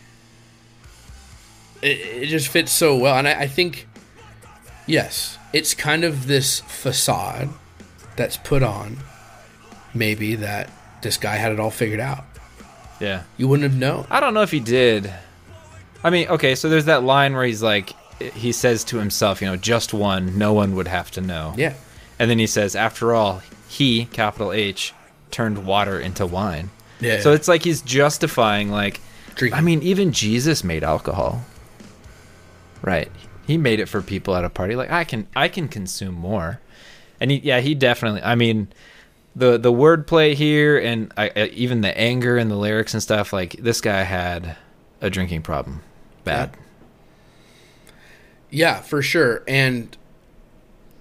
[1.85, 3.15] it, it just fits so well.
[3.17, 3.87] And I, I think
[4.87, 7.49] yes, it's kind of this facade
[8.15, 8.97] that's put on.
[9.93, 10.69] Maybe that
[11.01, 12.25] this guy had it all figured out.
[12.99, 13.23] yeah.
[13.37, 14.05] You wouldn't have known.
[14.09, 15.09] I don't know if he did.
[16.03, 19.47] I mean, okay, so there's that line where he's like, he says to himself, you
[19.47, 21.53] know, just one, no one would have to know.
[21.57, 21.75] Yeah.
[22.19, 24.93] And then he says, after all, he, capital H,
[25.31, 26.69] turned water into wine.
[26.99, 27.21] Yeah.
[27.21, 28.99] So it's like he's justifying, like,
[29.35, 29.57] Drinking.
[29.57, 31.43] I mean, even Jesus made alcohol.
[32.85, 33.11] Right.
[33.45, 34.75] He made it for people at a party.
[34.75, 36.61] Like, I can, I can consume more.
[37.19, 38.67] And he, yeah, he definitely, I mean,
[39.35, 43.33] the the wordplay here and I, I- even the anger and the lyrics and stuff
[43.33, 44.55] like this guy had
[45.01, 45.81] a drinking problem
[46.23, 46.55] bad
[48.49, 49.43] Yeah, for sure.
[49.47, 49.95] And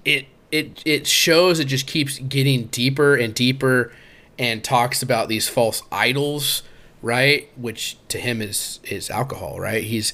[0.05, 3.93] it it it shows it just keeps getting deeper and deeper
[4.39, 6.63] and talks about these false idols,
[7.03, 7.49] right?
[7.57, 9.85] Which to him is is alcohol, right?
[9.85, 10.13] He's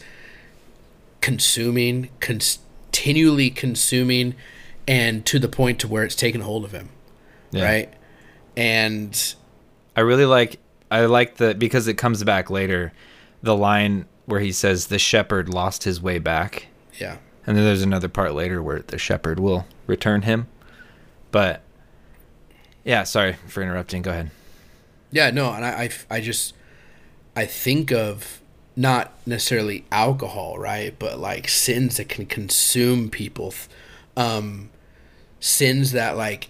[1.21, 4.35] consuming, continually consuming
[4.89, 6.89] and to the point to where it's taken hold of him,
[7.53, 7.65] Yeah.
[7.65, 7.95] right?
[8.57, 9.35] And
[9.97, 10.59] i really like
[10.91, 12.93] i like the because it comes back later
[13.43, 16.67] the line where he says the shepherd lost his way back
[16.99, 17.17] yeah.
[17.47, 20.47] and then there's another part later where the shepherd will return him
[21.33, 21.63] but
[22.85, 24.31] yeah sorry for interrupting go ahead
[25.11, 26.55] Yeah, no, and I, I, I just,
[27.35, 28.40] I think of
[28.81, 33.53] not necessarily alcohol, right, but like sins that can consume people,
[34.17, 34.71] um,
[35.39, 36.49] sins that like,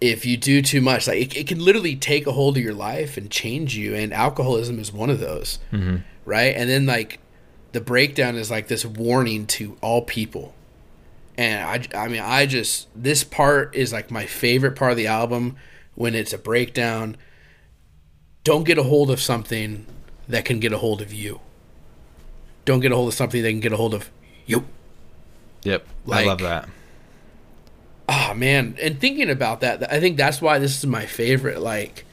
[0.00, 2.72] if you do too much, like it, it can literally take a hold of your
[2.72, 5.58] life and change you, and alcoholism is one of those,
[6.24, 6.54] right?
[6.54, 7.18] And then like,
[7.72, 10.54] the breakdown is like this warning to all people,
[11.36, 15.08] and I, I mean, I just this part is like my favorite part of the
[15.08, 15.56] album
[15.96, 17.16] when it's a breakdown.
[18.44, 19.84] Don't get a hold of something
[20.28, 21.40] that can get a hold of you.
[22.64, 24.10] Don't get a hold of something that can get a hold of
[24.46, 24.64] you.
[25.64, 26.68] yep Like- i love that
[28.10, 32.06] Oh man, and thinking about that, I think that's why this is my favorite like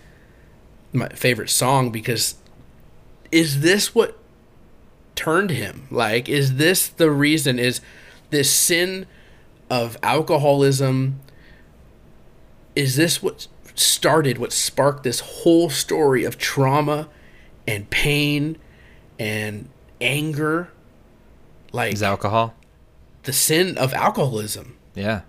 [0.91, 2.35] my favorite song because
[3.31, 4.17] is this what
[5.15, 5.87] turned him?
[5.89, 7.79] Like is this the reason is
[8.29, 9.05] this sin
[9.69, 11.21] of alcoholism
[12.75, 17.07] is this what started what sparked this whole story of trauma
[17.67, 18.57] and pain
[19.17, 19.69] and
[20.01, 20.69] anger
[21.71, 22.53] like is alcohol
[23.25, 24.77] the sin of alcoholism.
[24.93, 25.21] Yeah.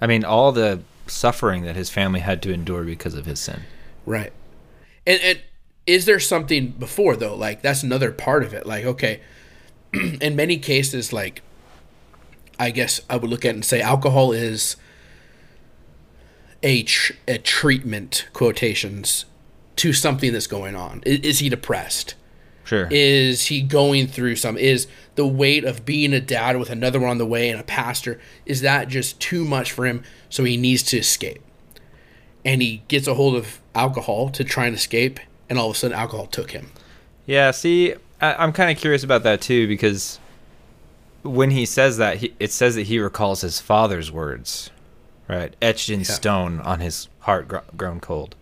[0.00, 3.62] I mean, all the suffering that his family had to endure because of his sin.
[4.04, 4.32] Right.
[5.06, 5.40] And and
[5.86, 7.34] is there something before though?
[7.34, 8.66] Like that's another part of it.
[8.66, 9.20] Like okay,
[9.92, 11.42] in many cases, like
[12.58, 14.76] I guess I would look at it and say alcohol is
[16.62, 19.24] a tr- a treatment quotations
[19.76, 21.02] to something that's going on.
[21.04, 22.14] Is, is he depressed?
[22.64, 22.88] Sure.
[22.90, 24.56] Is he going through some?
[24.56, 27.64] Is the weight of being a dad with another one on the way and a
[27.64, 30.02] pastor is that just too much for him?
[30.30, 31.42] So he needs to escape,
[32.44, 35.78] and he gets a hold of alcohol to try and escape, and all of a
[35.78, 36.70] sudden alcohol took him.
[37.26, 40.18] Yeah, see, I, I'm kind of curious about that too because
[41.22, 44.70] when he says that, he, it says that he recalls his father's words,
[45.28, 48.34] right, etched in stone on his heart gr- grown cold.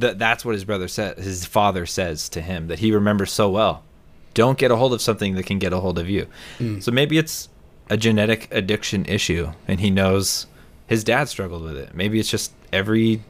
[0.00, 1.18] That that's what his brother said.
[1.18, 3.84] His father says to him that he remembers so well.
[4.34, 6.26] Don't get a hold of something that can get a hold of you.
[6.58, 6.82] Mm.
[6.82, 7.48] So maybe it's
[7.90, 10.46] a genetic addiction issue, and he knows
[10.86, 11.94] his dad struggled with it.
[11.94, 13.22] Maybe it's just every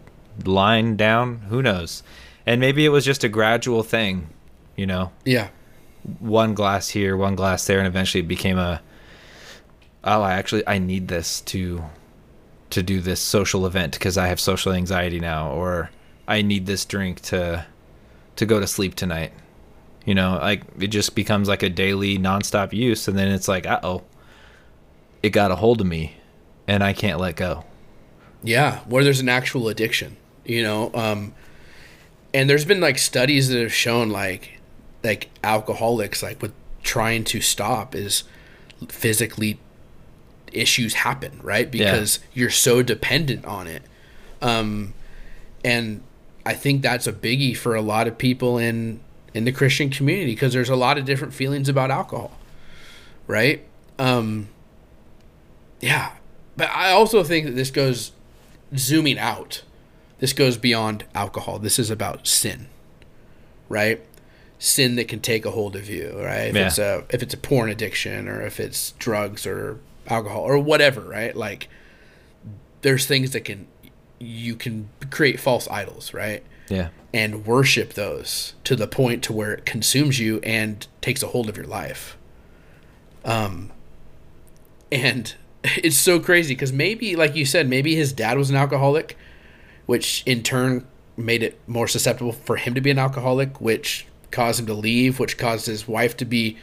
[0.44, 1.38] line down.
[1.48, 2.02] Who knows?
[2.46, 4.28] And maybe it was just a gradual thing,
[4.76, 5.48] you know Yeah,
[6.18, 8.80] one glass here, one glass there, and eventually it became a
[10.04, 11.84] oh, I actually I need this to
[12.70, 15.90] to do this social event because I have social anxiety now, or
[16.28, 17.66] I need this drink to
[18.36, 19.32] to go to sleep tonight.
[20.04, 23.66] You know, like it just becomes like a daily nonstop use, and then it's like,
[23.66, 24.04] uh oh,
[25.22, 26.16] it got a hold of me,
[26.68, 27.64] and I can't let go.
[28.42, 28.80] yeah.
[28.86, 30.90] Where there's an actual addiction, you know.
[30.94, 31.34] Um,
[32.32, 34.60] and there's been like studies that have shown like
[35.02, 36.52] like alcoholics like with
[36.82, 38.24] trying to stop is
[38.88, 39.58] physically
[40.52, 43.82] issues happen right because you're so dependent on it
[44.42, 44.94] um
[45.64, 46.00] and
[46.48, 49.00] i think that's a biggie for a lot of people in
[49.34, 52.32] in the christian community because there's a lot of different feelings about alcohol
[53.26, 53.64] right?
[53.98, 54.48] Um
[55.80, 56.12] yeah
[56.56, 58.12] but i also think that this goes
[58.76, 59.62] zooming out
[60.20, 61.60] this goes beyond alcohol.
[61.60, 62.66] This is about sin
[63.68, 64.00] right?
[64.58, 66.48] Sin that can take a hold of you right?
[66.48, 66.66] If Yeah.
[66.66, 69.78] it's a if it's a porn addiction or if it's drugs or
[70.08, 71.36] alcohol or whatever right?
[71.36, 71.68] Like
[72.82, 73.66] there's things that can
[74.18, 79.52] you can create false idols right Yeah, and worship those to the point to where
[79.54, 82.16] it consumes you and takes a hold of your life.
[83.24, 83.70] Um
[84.90, 89.16] and it's so crazy cuz maybe like you said maybe his dad was an alcoholic
[89.86, 94.60] which in turn made it more susceptible for him to be an alcoholic which caused
[94.60, 96.56] him to leave which caused his wife to be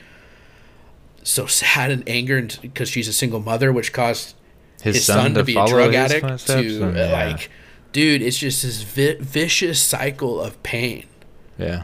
[1.24, 4.35] so sad and angered because she's a single mother which caused
[4.86, 7.12] his, his, son, to, be a drug addict to and- uh, yeah.
[7.12, 7.50] like
[7.92, 11.08] dude it's just this vi- vicious cycle of pain.
[11.58, 11.84] Yeah,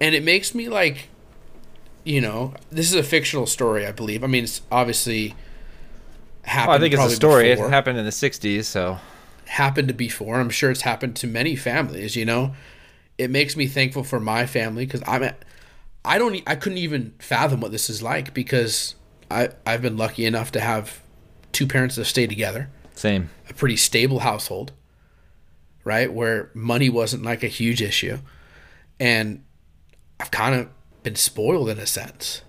[0.00, 1.10] and it makes me like
[2.02, 4.24] you know this is a fictional story i believe.
[4.24, 5.36] I mean it's obviously
[6.42, 7.50] happened well, I think it's a story.
[7.50, 7.68] before.
[7.68, 8.98] It happened in the '60s, so.
[9.46, 10.40] Happened to before.
[10.40, 12.54] I'm sure it's happened to many families you know?
[13.16, 15.44] It makes me thankful for my family because i'm at,
[16.04, 18.96] i don't i couldn't even fathom what this is like because
[19.30, 21.03] i i've been lucky enough to have
[21.54, 23.30] two parents that stay together same.
[23.48, 24.72] a pretty stable household,
[25.84, 26.12] right?
[26.12, 28.18] Where money wasn't like a huge issue.
[29.00, 29.42] And
[30.20, 30.68] I've kind of
[31.02, 32.42] been spoiled in a sense,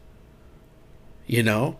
[1.25, 1.77] you know?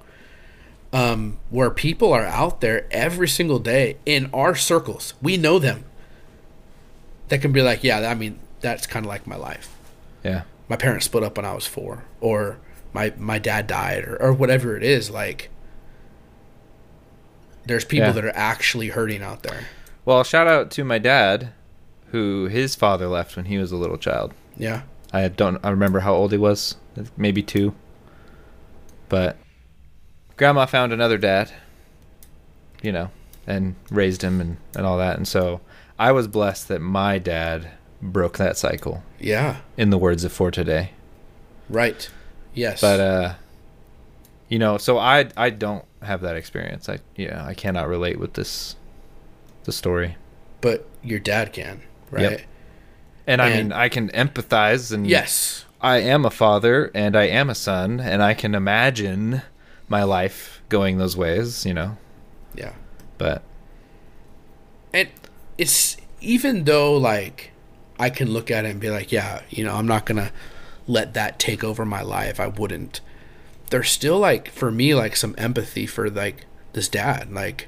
[0.94, 5.84] Um, where people are out there every single day in our circles, we know them,
[7.28, 9.76] that can be like, yeah, I mean, that's kind of like my life.
[10.24, 12.58] Yeah, My parents split up when I was four, or
[12.94, 15.10] my, my dad died, or, or whatever it is.
[15.10, 15.50] Like,
[17.66, 18.12] there's people Yeah.
[18.14, 19.66] that are actually hurting out there.
[20.06, 21.50] Well, shout out to my dad,
[22.12, 24.34] who his father left when he was a little child.
[24.58, 24.84] Yeah.
[25.12, 26.76] I don't I remember how old he was,
[27.18, 27.74] maybe two.
[29.10, 29.38] But
[30.38, 31.52] grandma found another dad,
[32.82, 33.10] you know,
[33.48, 35.18] and raised him and, and all that.
[35.18, 35.62] And so
[35.98, 37.70] I was blessed that my dad
[38.02, 39.58] broke that cycle, Yeah.
[39.78, 40.92] in the words of For Today.
[41.70, 42.10] Right.
[42.54, 42.82] Yes.
[42.82, 43.34] But uh
[44.50, 46.88] you know, so I I don't have that experience.
[46.90, 48.76] I yeah, I cannot relate with this
[49.64, 50.16] the story.
[50.62, 52.22] but your dad can, right?
[52.32, 52.42] Yep.
[53.28, 55.66] And I And- mean, I can empathize and Yes.
[55.82, 59.42] I am a father and I am a son and I can imagine
[59.88, 61.98] my life going those ways, you know.
[62.56, 62.74] Yeah.
[63.20, 63.44] But
[64.94, 65.10] And
[65.58, 67.52] it's even though like
[68.00, 70.32] I can look at it and be like, yeah, you know, I'm not gonna
[70.88, 72.40] let that take over my life.
[72.40, 73.02] I wouldn't.
[73.70, 77.32] There's still like for me like some empathy for like this dad.
[77.32, 77.68] Like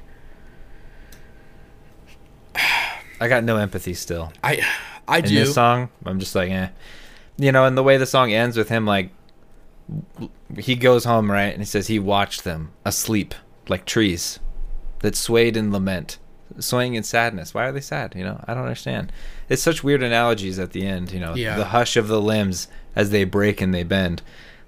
[3.20, 4.32] I got no empathy still.
[4.42, 4.60] I
[5.06, 5.34] I In do.
[5.34, 6.68] this song, I'm just like, eh.
[7.36, 9.10] You know, and the way the song ends with him like
[10.58, 13.34] he goes home right and he says he watched them asleep
[13.68, 14.38] like trees
[15.00, 16.18] that swayed in lament
[16.58, 19.10] swaying in sadness why are they sad you know i don't understand
[19.48, 21.56] it's such weird analogies at the end you know Yeah.
[21.56, 24.20] the hush of the limbs as they break and they bend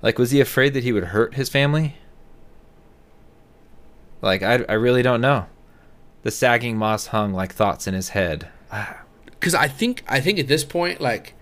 [0.03, 1.97] like was he afraid that he would hurt his family
[4.23, 5.47] like i, I really don't know
[6.23, 8.49] the sagging moss hung like thoughts in his head
[9.41, 11.33] Because I think I think at this point, like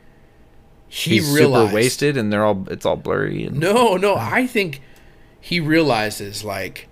[0.86, 4.46] he he's realized super wasted and they're all it's all blurry and No, no, I
[4.46, 4.80] think
[5.40, 6.86] he realizes like,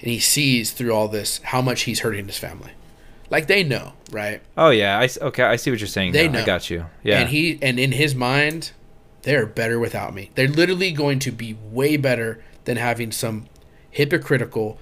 [0.00, 2.70] and he sees through all this how much he's hurting his family.
[3.28, 4.40] Like they know, right?
[4.56, 6.32] oh yeah i okay i see what you're saying They now.
[6.38, 6.42] know.
[6.44, 8.70] i got you yeah And he and in his mind,
[9.28, 10.30] they're better without me.
[10.36, 13.46] They're literally going to be way better than having some
[13.90, 14.78] hypocritical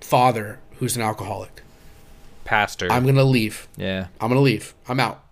[0.00, 1.62] father who's an alcoholic.
[2.44, 3.68] pastor I'm gonna leave.
[3.76, 4.74] yeah I'm gonna leave.
[4.88, 5.22] I'm out.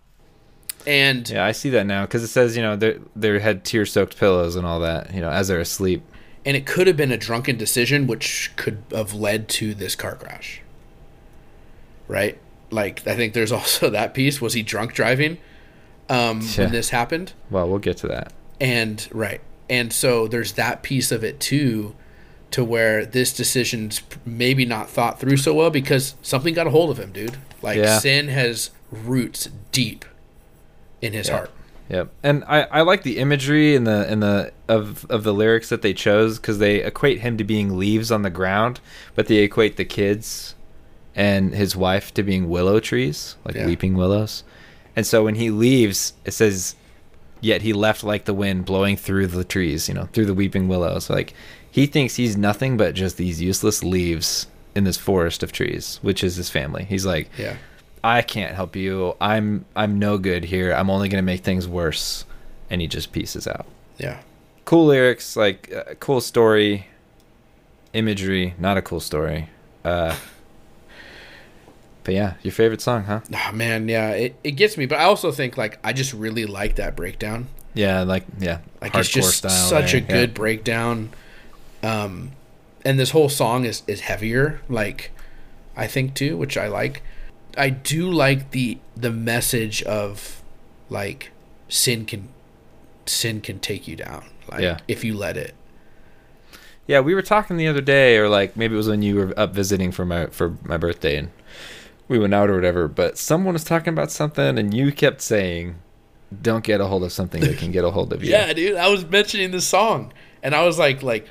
[0.86, 3.84] And Yeah, I see that now because it says you know they they had tear
[3.84, 6.02] soaked pillows and all that you know as they're asleep.
[6.44, 10.14] and it could have been a drunken decision which could have led to this car
[10.14, 10.60] crash
[12.06, 12.38] right
[12.70, 15.38] like i think there's also that piece was he drunk driving
[16.08, 16.64] um Yeah.
[16.64, 18.32] when this happened Well, we'll get to that.
[18.60, 19.40] and right
[19.70, 21.94] and so there's that piece of it too
[22.50, 26.90] to where this decision's maybe not thought through so well because something got a hold
[26.90, 27.98] of him dude like Yeah.
[27.98, 30.04] sin has roots deep
[31.00, 31.50] in his heart
[31.90, 35.68] Yep, and I, I like the imagery and the and the of of the lyrics
[35.68, 38.80] that they chose because they equate him to being leaves on the ground,
[39.14, 40.54] but they equate the kids
[41.14, 43.66] and his wife to being willow trees, like Yeah.
[43.66, 44.44] weeping willows.
[44.96, 46.76] And so when he leaves, it says,
[47.40, 50.68] "Yet he left like the wind blowing through the trees, you know, through the weeping
[50.68, 51.34] willows." Like
[51.70, 56.22] he thinks he's nothing but just these useless leaves in this forest of trees, which
[56.24, 56.84] is his family.
[56.84, 57.56] He's like, yeah
[58.04, 59.16] I can't help you.
[59.18, 60.74] I'm I'm no good here.
[60.74, 62.26] I'm only gonna make things worse.
[62.68, 63.66] And he just pieces out.
[63.98, 64.20] yeah
[64.66, 66.86] Cool lyrics, like uh, cool story,
[67.92, 68.54] imagery.
[68.58, 69.48] Not a cool story.
[69.84, 70.16] Uh,
[72.04, 73.20] but yeah, your favorite song, huh?
[73.34, 76.44] Ah man yeah it, it gets me but i also think like i just really
[76.46, 80.06] like that breakdown Yeah, like yeah, Like it's just such there, a yeah.
[80.16, 81.10] good breakdown.
[81.82, 82.30] Um,
[82.84, 85.10] and this whole song is is heavier, like
[85.76, 87.02] I think too, which I like.
[87.58, 90.40] I do like the the message of
[90.88, 91.30] like
[91.68, 92.28] sin can
[93.06, 94.78] sin can take you down, like Yeah.
[94.86, 95.54] if you let it.
[96.86, 99.34] Yeah, we were talking the other day, or like maybe it was when you were
[99.36, 101.30] up visiting for my for my birthday, and
[102.08, 102.88] we went out or whatever.
[102.88, 105.76] But someone was talking about something, and you kept saying,
[106.42, 108.76] "Don't get a hold of something that can get a hold of you." Yeah, dude,
[108.76, 111.28] I was mentioning the song, and I was like like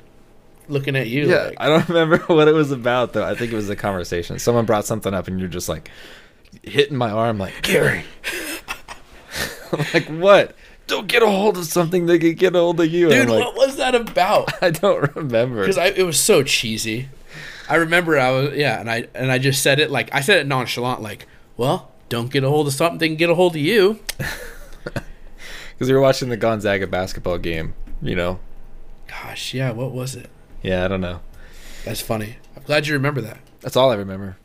[0.68, 3.24] looking at you, Yeah, like, I don't remember what it was about though.
[3.24, 4.38] I think it was a conversation.
[4.38, 5.90] Someone brought something up, and you're just like
[6.62, 8.04] hitting my arm, like Gary.
[9.92, 10.54] Like what?
[10.86, 13.08] Don't get a hold of something that can get a hold of you.
[13.08, 14.52] Dude, like, what was that about?
[14.62, 15.66] I don't remember.
[15.66, 17.08] because it was so cheesy.
[17.68, 20.38] I remember I was yeah, and I and I just said it like I said
[20.38, 23.54] it nonchalant, like, well, don't get a hold of something, they can get a hold
[23.56, 24.00] of you.
[25.74, 27.74] Because we were watching the Gonzaga basketball game.
[28.00, 28.38] You know.
[29.08, 30.30] Gosh, yeah, what was it?
[30.62, 31.18] Yeah, I don't know.
[31.84, 32.36] That's funny.
[32.56, 33.38] I'm glad you remember that.
[33.60, 34.36] That's all I remember.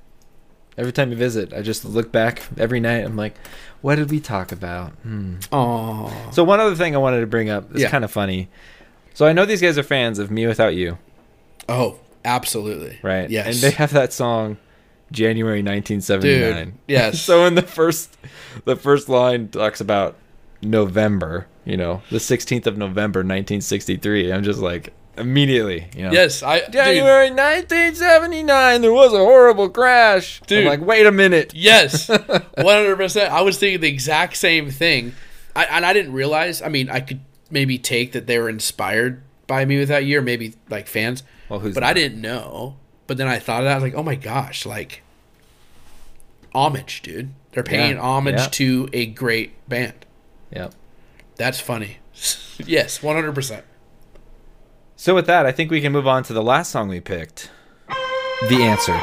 [0.77, 3.05] Every time you visit, I just look back every night.
[3.05, 3.35] I'm like,
[3.81, 4.91] what did we talk about?
[5.03, 5.35] Hmm.
[5.51, 7.69] Oh, So one other thing I wanted to bring up.
[7.71, 7.89] It's Yeah.
[7.91, 8.49] kind of funny.
[9.13, 10.97] So I know these guys are fans of mewithoutYou,
[11.67, 12.99] oh, absolutely.
[13.01, 13.29] right?
[13.29, 13.47] Yes.
[13.47, 14.57] And they have that song,
[15.11, 16.65] January 1979.
[16.65, 17.21] Dude, yes.
[17.21, 18.17] so in the first,
[18.65, 20.15] the first line talks about
[20.61, 21.47] November.
[21.65, 24.33] You know, the 16th of November, 1963.
[24.33, 25.87] I'm just like immediately.
[25.95, 26.11] You know.
[26.11, 30.41] yes, I dude, January 1979, there was a horrible crash.
[30.47, 30.59] Dude.
[30.59, 31.53] I'm like, wait a minute.
[31.53, 33.31] Yes, one hundred percent.
[33.31, 35.13] I was thinking the exact same thing,
[35.55, 36.61] I, and I didn't realize.
[36.61, 37.19] I mean, I could
[37.51, 41.23] maybe take that they were inspired by me with that year, maybe like fans.
[41.49, 41.89] Well, who's but not?
[41.89, 42.77] I didn't know.
[43.07, 43.71] But then I thought of that.
[43.71, 45.01] I was like, oh my gosh, like
[46.53, 47.31] homage, dude.
[47.51, 48.47] They're paying Yeah, homage yeah.
[48.47, 50.05] to a great band.
[50.51, 50.73] Yep.
[51.35, 51.97] That's funny.
[52.57, 53.65] yes, one hundred percent.
[54.95, 57.49] So with that, I think we can move on to the last song we picked.
[58.49, 58.99] The answer.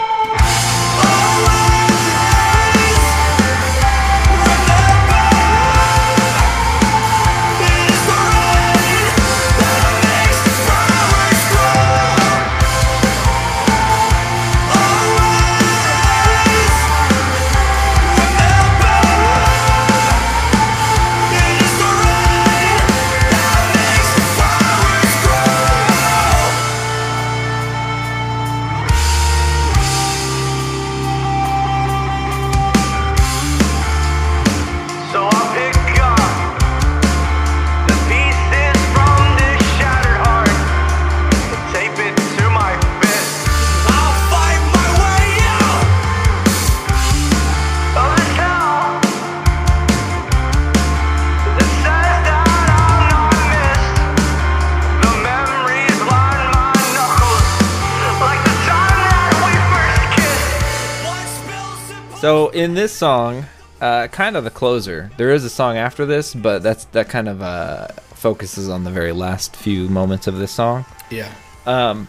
[62.67, 63.47] In this song,
[63.81, 65.09] uh, kind of the closer.
[65.17, 68.91] There is a song after this, but that's that kind of uh, focuses on the
[68.91, 70.85] very last few moments of this song.
[71.09, 71.33] Yeah.
[71.65, 72.09] Um,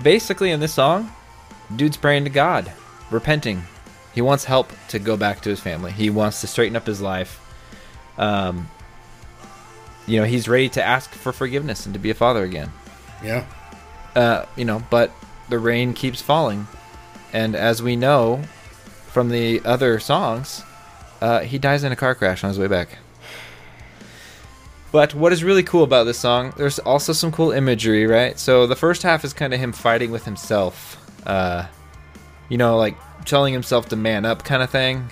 [0.00, 1.10] basically, in this song,
[1.74, 2.72] dude's praying to God,
[3.10, 3.64] repenting.
[4.14, 5.90] He wants help to go back to his family.
[5.90, 7.40] He wants to straighten up his life.
[8.16, 8.70] Um,
[10.06, 12.70] you know, he's ready to ask for forgiveness and to be a father again.
[13.24, 13.44] Yeah.
[14.14, 15.10] Uh, you know, but
[15.48, 16.68] the rain keeps falling,
[17.32, 18.44] and as we know
[19.08, 20.62] from the other songs,
[21.20, 22.98] uh, he dies in a car crash on his way back.
[24.90, 28.38] But what is really cool about this song, there's also some cool imagery, right?
[28.38, 31.66] So the first half is kind of him fighting with himself, uh,
[32.48, 35.10] you know, like telling himself to man up kind of thing.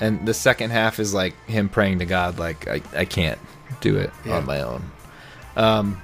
[0.00, 3.38] And the second half is like him praying to God, like, I, I can't
[3.82, 4.38] do it Yeah.
[4.38, 4.90] on my own.
[5.54, 6.00] Um,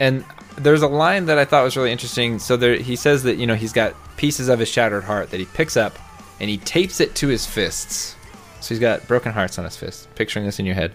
[0.00, 0.24] and
[0.56, 2.40] there's a line that I thought was really interesting.
[2.40, 5.40] So there, he says that you know he's got pieces of his shattered heart that
[5.40, 5.98] he picks up
[6.40, 8.14] and he tapes it to his fists.
[8.60, 10.06] So he's got broken hearts on his fists.
[10.16, 10.92] Picturing this in your head,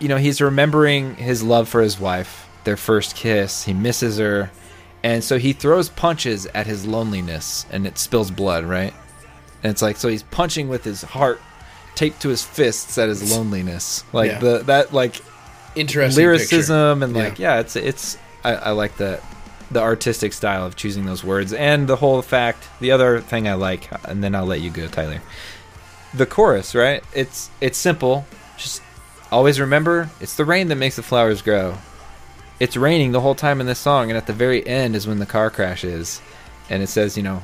[0.00, 3.64] you know he's remembering his love for his wife, their first kiss.
[3.64, 4.50] He misses her,
[5.02, 8.92] and so he throws punches at his loneliness, and it spills blood, right?
[9.62, 11.40] And it's like so he's punching with his heart
[11.94, 14.38] taped to his fists at his loneliness, like Yeah.
[14.40, 15.20] the that like
[15.76, 16.20] Interesting.
[16.24, 17.04] lyricism picture.
[17.04, 19.20] and like yeah, it's it's I, I like the
[19.72, 23.54] the artistic style of choosing those words and the whole fact the other thing i
[23.54, 25.20] like and then i'll let you go tyler.
[26.14, 27.02] The chorus right?
[27.14, 28.26] It's it's simple.
[28.58, 28.82] Just
[29.30, 31.78] always remember it's the rain that makes the flowers grow.
[32.60, 35.18] It's raining the whole time in this song and at the very end is when
[35.18, 36.20] the car crashes
[36.68, 37.42] and it says you know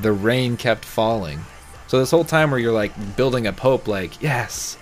[0.00, 1.40] the rain kept falling.
[1.88, 4.78] So this whole time where you're like building up hope like yes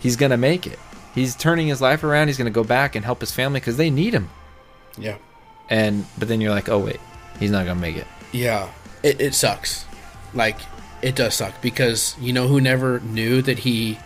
[0.00, 0.78] he's gonna make it.
[1.14, 2.26] He's turning his life around.
[2.26, 4.28] He's gonna go back and help his family because they need him.
[4.98, 5.16] Yeah.
[5.70, 7.00] And but then you're like oh wait
[7.38, 8.70] he's not gonna make it Yeah.
[9.02, 9.84] It, it sucks.
[10.32, 10.56] Like,
[11.02, 13.98] it does suck because you know who never knew that he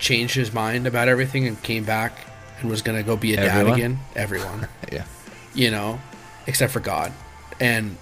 [0.00, 2.12] changed his mind about everything and came back
[2.58, 4.00] and was to go be a dad again?
[4.16, 4.66] Everyone.
[4.92, 5.04] yeah
[5.54, 6.00] you know,
[6.46, 7.12] except for God.
[7.58, 7.96] And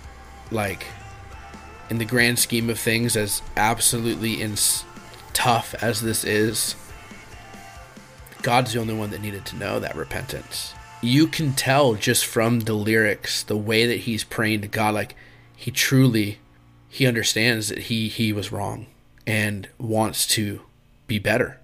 [0.50, 0.86] like
[1.90, 4.84] in the grand scheme of things, as absolutely ins-
[5.32, 6.74] tough as this is,
[8.42, 10.74] God's the only one that needed to know that repentance.
[11.00, 15.14] You can tell just from the lyrics, the way that he's praying to God, like
[15.54, 16.38] he truly
[16.88, 18.86] he understands that he he was wrong
[19.26, 20.62] and wants to
[21.06, 21.60] be better.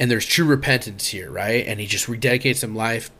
[0.00, 1.64] And there's true repentance here, right?
[1.66, 3.10] And he just rededicates him life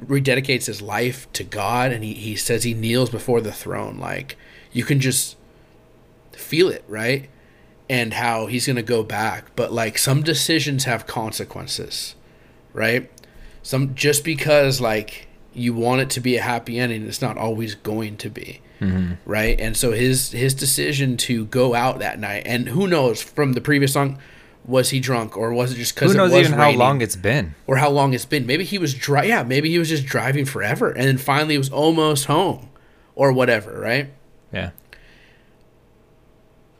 [0.00, 3.98] rededicates his life to God and he, he says he kneels before the throne.
[3.98, 4.36] Like
[4.72, 5.36] you can just
[6.32, 7.28] feel it, right?
[7.88, 9.54] And how he's gonna go back.
[9.56, 12.14] But like some decisions have consequences,
[12.72, 13.10] right?
[13.62, 17.74] Some just because like you want it to be a happy ending, it's not always
[17.74, 18.60] going to be.
[18.80, 19.14] Mm-hmm.
[19.24, 19.60] Right.
[19.60, 23.60] And so his his decision to go out that night, and who knows from the
[23.60, 24.18] previous song,
[24.64, 27.00] was he drunk or was it just because who knows it was even how long
[27.00, 28.46] it's been or how long it's been.
[28.46, 31.70] Maybe he was dri- yeah, maybe he was just driving forever and then finally was
[31.70, 32.70] almost home
[33.14, 34.12] or whatever, right?
[34.52, 34.70] yeah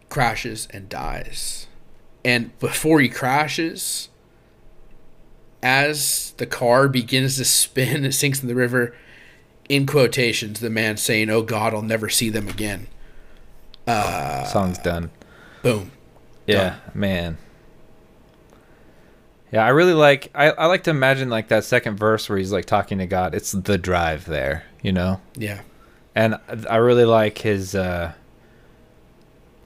[0.09, 1.66] Crashes and dies.
[2.24, 4.10] And before he crashes,
[5.62, 8.94] as the car begins to spin, it sinks in the river.
[9.68, 12.89] In quotations, the man saying, "Oh God, I'll never see them again."
[13.86, 15.10] song's done
[15.62, 15.90] Boom.
[16.47, 17.36] yeah man
[19.51, 22.52] yeah i really like I, I like to imagine like that second verse where he's
[22.52, 25.62] like talking to god it's the drive there you know Yeah.
[26.14, 26.36] and
[26.70, 28.12] i really like his uh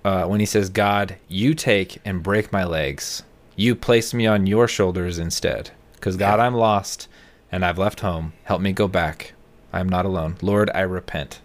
[0.05, 3.23] uh when he says god you take and break my legs
[3.55, 5.73] you place me on your shoulders instead
[6.07, 7.09] because god i'm lost
[7.51, 8.33] and i've left home.
[8.45, 9.33] Help me go back.
[9.73, 10.37] I'm not alone.
[10.41, 11.41] Lord i repent.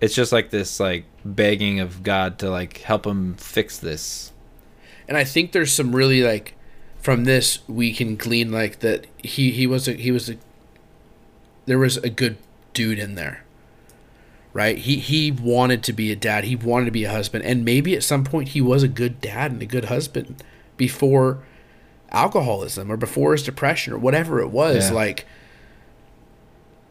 [0.00, 4.32] It's just like this like begging of god to like help him fix this.
[5.06, 6.54] And I think there's some really like
[6.98, 10.38] from this we can glean like that he he was a he was a
[11.66, 12.38] there was a good
[12.72, 13.44] dude in there
[14.54, 14.78] right?
[14.78, 16.44] He he wanted to be a dad.
[16.44, 17.44] He wanted to be a husband.
[17.44, 20.42] And maybe at some point he was a good dad and a good husband
[20.76, 21.42] before
[22.10, 24.94] alcoholism or before his depression or whatever it was Yeah.
[24.94, 25.26] like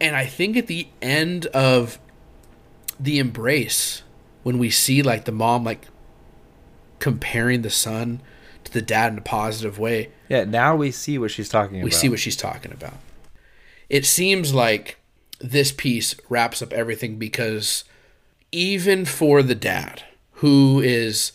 [0.00, 1.98] and I think at the end of
[3.00, 4.02] the embrace
[4.42, 5.86] when we see like the mom like
[6.98, 8.20] comparing the son
[8.64, 11.84] to the dad in a positive way, Yeah, now we see what she's talking about.
[11.84, 12.94] we see what she's talking about.
[13.90, 14.98] It seems like
[15.38, 17.84] this piece wraps up everything because
[18.52, 20.02] even for the dad
[20.38, 21.32] who is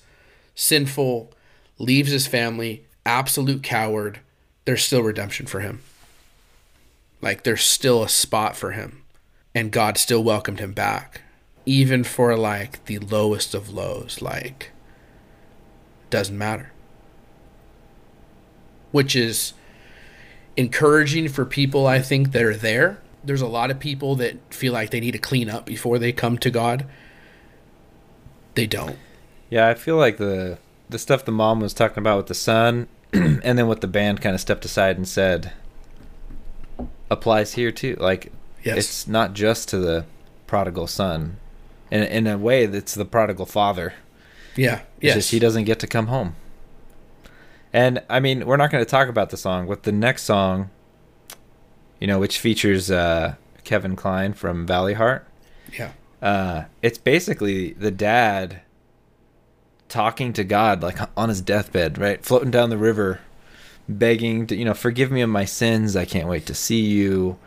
[0.56, 1.32] sinful,
[1.78, 4.20] leaves his family, absolute coward,
[4.66, 5.82] there's still redemption for him.
[7.22, 9.04] Like there's still a spot for him.
[9.56, 11.22] And God still welcomed him back.
[11.66, 14.72] even for like the lowest of lows, like
[16.10, 16.72] doesn't matter.
[18.92, 19.54] Which is
[20.58, 23.00] encouraging for people I think that are there.
[23.24, 26.12] There's a lot of people that feel like they need to clean up before they
[26.12, 26.88] come to God.
[28.56, 28.98] They don't.
[29.52, 30.58] Yeah, I feel like the
[30.90, 34.22] the stuff the mom was talking about with the son, and then what the band
[34.22, 35.52] kind of stepped aside and said
[37.10, 37.96] applies here too.
[38.00, 38.32] Like,
[38.64, 38.78] Yes.
[38.78, 40.06] it's not just to the
[40.48, 41.38] prodigal son.
[41.92, 43.94] In in a way, it's the prodigal father.
[44.56, 44.82] Yeah.
[44.98, 45.16] It's Yes.
[45.16, 46.36] just he doesn't get to come home.
[47.72, 50.70] And I mean, we're not going to talk about the song, but the next song,
[52.00, 55.22] you know, which features uh, Kevin Klein from Valleyheart.
[55.78, 55.92] yeah.
[56.22, 58.60] Uh, it's basically the dad
[59.90, 63.20] talking to God, like on his deathbed, right, floating down the river,
[63.88, 65.96] begging to, you know, forgive me of my sins.
[65.96, 67.38] I can't wait to see you.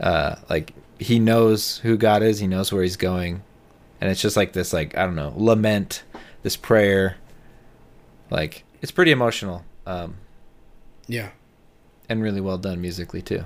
[0.00, 2.38] Uh, like he knows who God is.
[2.40, 3.42] He knows where he's going,
[4.00, 6.02] and it's just like this, like I don't know, lament,
[6.42, 7.16] this prayer.
[8.30, 10.16] Like it's pretty emotional, um,
[11.06, 11.30] Yeah.
[12.08, 13.44] and really well done musically too.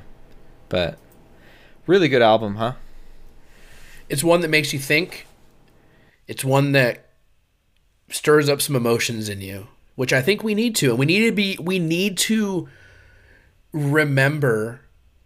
[0.69, 0.99] But
[1.87, 2.75] really good album, huh?
[4.09, 5.27] It's one that makes you think.
[6.29, 7.04] It's one that
[8.09, 10.91] stirs up some emotions in you, which I think we need to.
[10.91, 12.69] And we need to be we need to
[13.73, 14.81] remember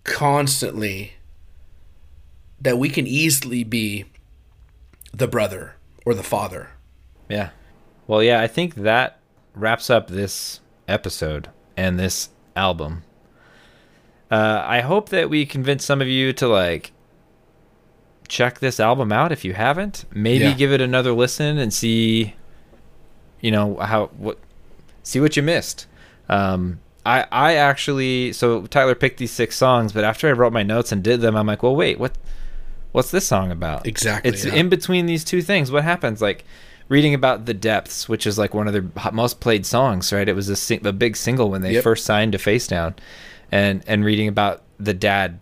[0.04, 1.14] constantly
[2.60, 4.06] that we can easily be
[5.12, 5.74] the brother
[6.04, 6.70] or the father.
[7.28, 7.50] Yeah.
[8.06, 9.18] Well, yeah, I think that
[9.54, 13.04] wraps up this episode and this album.
[14.30, 16.92] Uh, I hope that we convince some of you to like
[18.28, 20.04] check this album out if you haven't.
[20.12, 20.54] Maybe Yeah.
[20.54, 22.34] give it another listen and see,
[23.40, 24.38] you know, how what
[25.02, 25.86] see what you missed.
[26.28, 30.62] Um, I I actually so Tyler picked these six songs, but after I wrote my
[30.62, 32.16] notes and did them, I'm like, well, wait, what?
[32.92, 33.86] What's this song about?
[33.86, 34.54] Exactly, It's yeah.
[34.54, 35.70] in between these two things.
[35.70, 36.22] What happens?
[36.22, 36.44] Like
[36.88, 40.26] reading about the depths, which is like one of their most played songs, right?
[40.26, 41.84] It was a, sing- a big single when they Yep.
[41.84, 42.94] first signed to Facedown,
[43.52, 45.38] and and reading about the dad,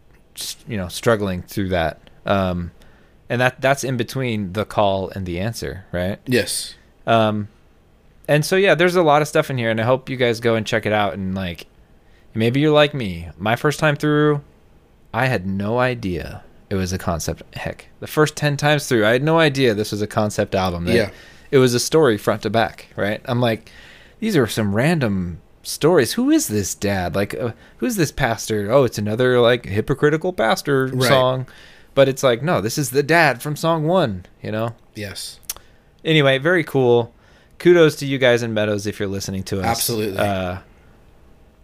[0.66, 2.00] you know, struggling through that.
[2.26, 2.72] Um,
[3.28, 6.18] and that that's in between the call and the answer, right?
[6.26, 6.74] Yes.
[7.06, 7.46] Um,
[8.28, 10.40] and so yeah, there's a lot of stuff in here, and I hope you guys
[10.40, 11.14] go and check it out.
[11.14, 11.66] And like,
[12.34, 13.28] maybe you're like me.
[13.38, 14.42] My first time through,
[15.14, 17.42] I had no idea it was a concept.
[17.54, 20.86] Heck, the first ten times through, I had no idea this was a concept album.
[20.88, 21.10] Yeah.
[21.50, 22.86] it was a story front to back.
[22.96, 23.20] Right?
[23.26, 23.70] I'm like,
[24.18, 26.14] these are some random stories.
[26.14, 27.14] Who is this dad?
[27.14, 28.70] Like, uh, who's this pastor?
[28.72, 31.08] Oh, it's another like hypocritical pastor Right.
[31.08, 31.46] song.
[31.94, 34.26] But it's like, no, this is the dad from song one.
[34.42, 35.40] You know Yes.
[36.04, 37.12] anyway, very cool.
[37.58, 39.66] Kudos to you guys in Meadows if you're listening to us.
[39.66, 40.18] Absolutely.
[40.18, 40.58] Uh,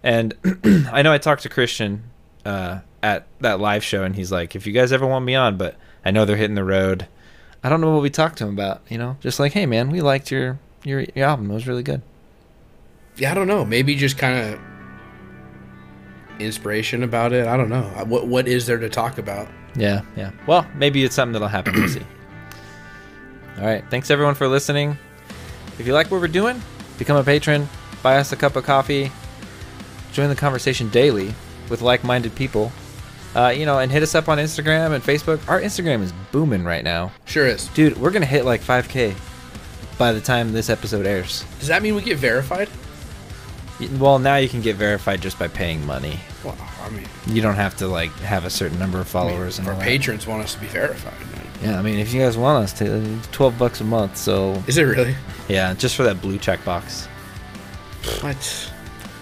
[0.02, 0.34] and
[0.92, 2.04] I know I talked to Christian
[2.44, 5.56] uh, at that live show, and he's like, "If you guys ever want me on,
[5.56, 7.06] but I know they're hitting the road.
[7.62, 8.82] I don't know what we talked to him about.
[8.88, 11.50] You know, just like, hey man, we liked your your, your album.
[11.50, 12.02] It was really good.
[13.16, 13.64] Yeah, I don't know.
[13.64, 14.60] Maybe just kind of
[16.40, 17.46] inspiration about it.
[17.46, 17.82] I don't know.
[18.06, 19.48] What what is there to talk about?
[19.76, 20.32] Yeah, yeah.
[20.46, 21.74] Well, maybe it's something that'll happen.
[21.74, 22.02] We'll see.
[23.58, 23.84] All right.
[23.90, 24.98] Thanks everyone for listening.
[25.78, 26.60] If you like what we're doing,
[26.98, 27.68] become a patron,
[28.02, 29.10] buy us a cup of coffee,
[30.12, 31.34] join the conversation daily
[31.68, 32.72] with like-minded people.
[33.34, 35.40] Uh, you know, and hit us up on Instagram and Facebook.
[35.48, 37.66] Our Instagram is booming right now, Sure is.
[37.68, 37.96] dude.
[37.96, 39.14] We're gonna hit like 5k
[39.96, 41.42] by the time this episode airs.
[41.58, 42.68] Does that mean we get verified?
[43.98, 46.20] Well, now you can get verified just by paying money.
[46.44, 49.30] Well, I mean, You don't have to like have a certain number of I mean,
[49.30, 49.88] followers and our all that.
[49.88, 51.14] patrons want us to be verified.
[51.62, 54.16] Yeah, I mean, if you guys want us to, it's twelve bucks a month.
[54.16, 55.14] So Is it really?
[55.48, 57.06] yeah, just for that blue check box.
[58.20, 58.72] What?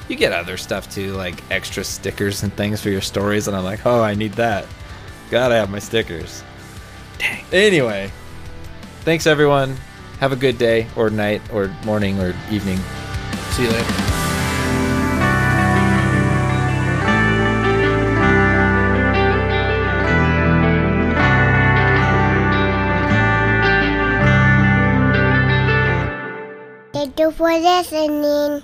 [0.08, 3.64] You get other stuff too, like extra stickers and things for your stories, and I'm
[3.64, 4.66] like, oh, I need that.
[5.30, 6.42] Gotta have my stickers.
[7.18, 7.44] Dang.
[7.52, 8.10] Anyway,
[9.02, 9.76] thanks everyone.
[10.18, 12.78] Have a good day, or night, or morning, or evening.
[13.50, 14.19] See you later.
[27.58, 28.62] Listening.